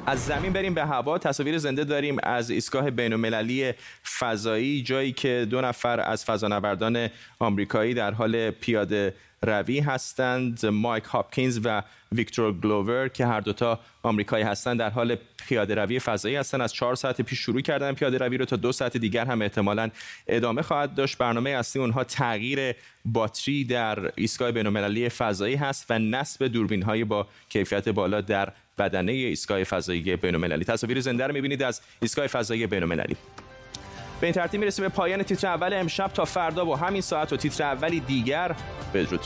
از 0.05 0.25
زمین 0.25 0.53
بریم 0.53 0.73
به 0.73 0.85
هوا. 0.85 1.17
تصاویر 1.17 1.57
زنده 1.57 1.83
داریم 1.83 2.17
از 2.23 2.49
ایستگاه 2.49 2.89
بین‌المللی 2.89 3.73
فضایی 4.19 4.83
جایی 4.83 5.11
که 5.11 5.47
دو 5.49 5.61
نفر 5.61 5.99
از 5.99 6.25
فضانوردان 6.25 7.07
آمریکایی 7.39 7.93
در 7.93 8.11
حال 8.11 8.51
پیاده 8.51 9.13
روی 9.43 9.79
هستند 9.79 10.65
مایک 10.65 11.03
هاپکینز 11.03 11.59
و 11.63 11.83
ویکتور 12.11 12.53
گلوور 12.53 13.07
که 13.07 13.25
هر 13.25 13.39
دوتا 13.39 13.79
آمریکایی 14.03 14.43
هستند 14.43 14.79
در 14.79 14.89
حال 14.89 15.17
پیاده 15.47 15.75
روی 15.75 15.99
فضایی 15.99 16.35
هستند 16.35 16.61
از 16.61 16.73
چهار 16.73 16.95
ساعت 16.95 17.21
پیش 17.21 17.39
شروع 17.39 17.61
کردن 17.61 17.93
پیاده 17.93 18.17
روی 18.17 18.37
رو 18.37 18.45
تا 18.45 18.55
دو 18.55 18.71
ساعت 18.71 18.97
دیگر 18.97 19.25
هم 19.25 19.41
احتمالا 19.41 19.89
ادامه 20.27 20.61
خواهد 20.61 20.95
داشت. 20.95 21.17
برنامه 21.17 21.49
اصلی 21.49 21.81
اونها 21.81 22.03
تغییر 22.03 22.75
باتری 23.05 23.63
در 23.63 24.11
ایستگاه 24.15 24.51
بین‌المللی 24.51 25.09
فضایی 25.09 25.55
هست 25.55 25.85
و 25.89 25.99
نصب 25.99 26.47
دوربین 26.47 26.83
های 26.83 27.03
با 27.03 27.27
کیفیت 27.49 27.89
بالا 27.89 28.21
در 28.21 28.51
بدنه 28.77 29.11
ایستگاه 29.11 29.63
فضایی 29.63 30.15
بین‌المللی. 30.15 30.65
تصاویر 30.65 30.99
زنده 30.99 31.27
رو 31.27 31.33
می‌بینید 31.33 31.63
از 31.63 31.81
ایستگاه 32.01 32.27
فضایی 32.27 32.67
بین‌المللی. 32.67 33.15
به 34.23 34.27
این 34.27 34.33
ترتیب 34.33 34.59
می‌رسیم 34.59 34.85
به 34.85 34.89
پایان 34.89 35.23
تیتر 35.23 35.47
اول 35.47 35.73
امشب. 35.73 36.07
تا 36.07 36.25
فردا 36.25 36.65
با 36.65 36.75
همین 36.75 37.01
ساعت 37.01 37.33
و 37.33 37.37
تیتر 37.37 37.63
اولی 37.63 37.99
دیگر 37.99 38.55
بدرود. 38.93 39.21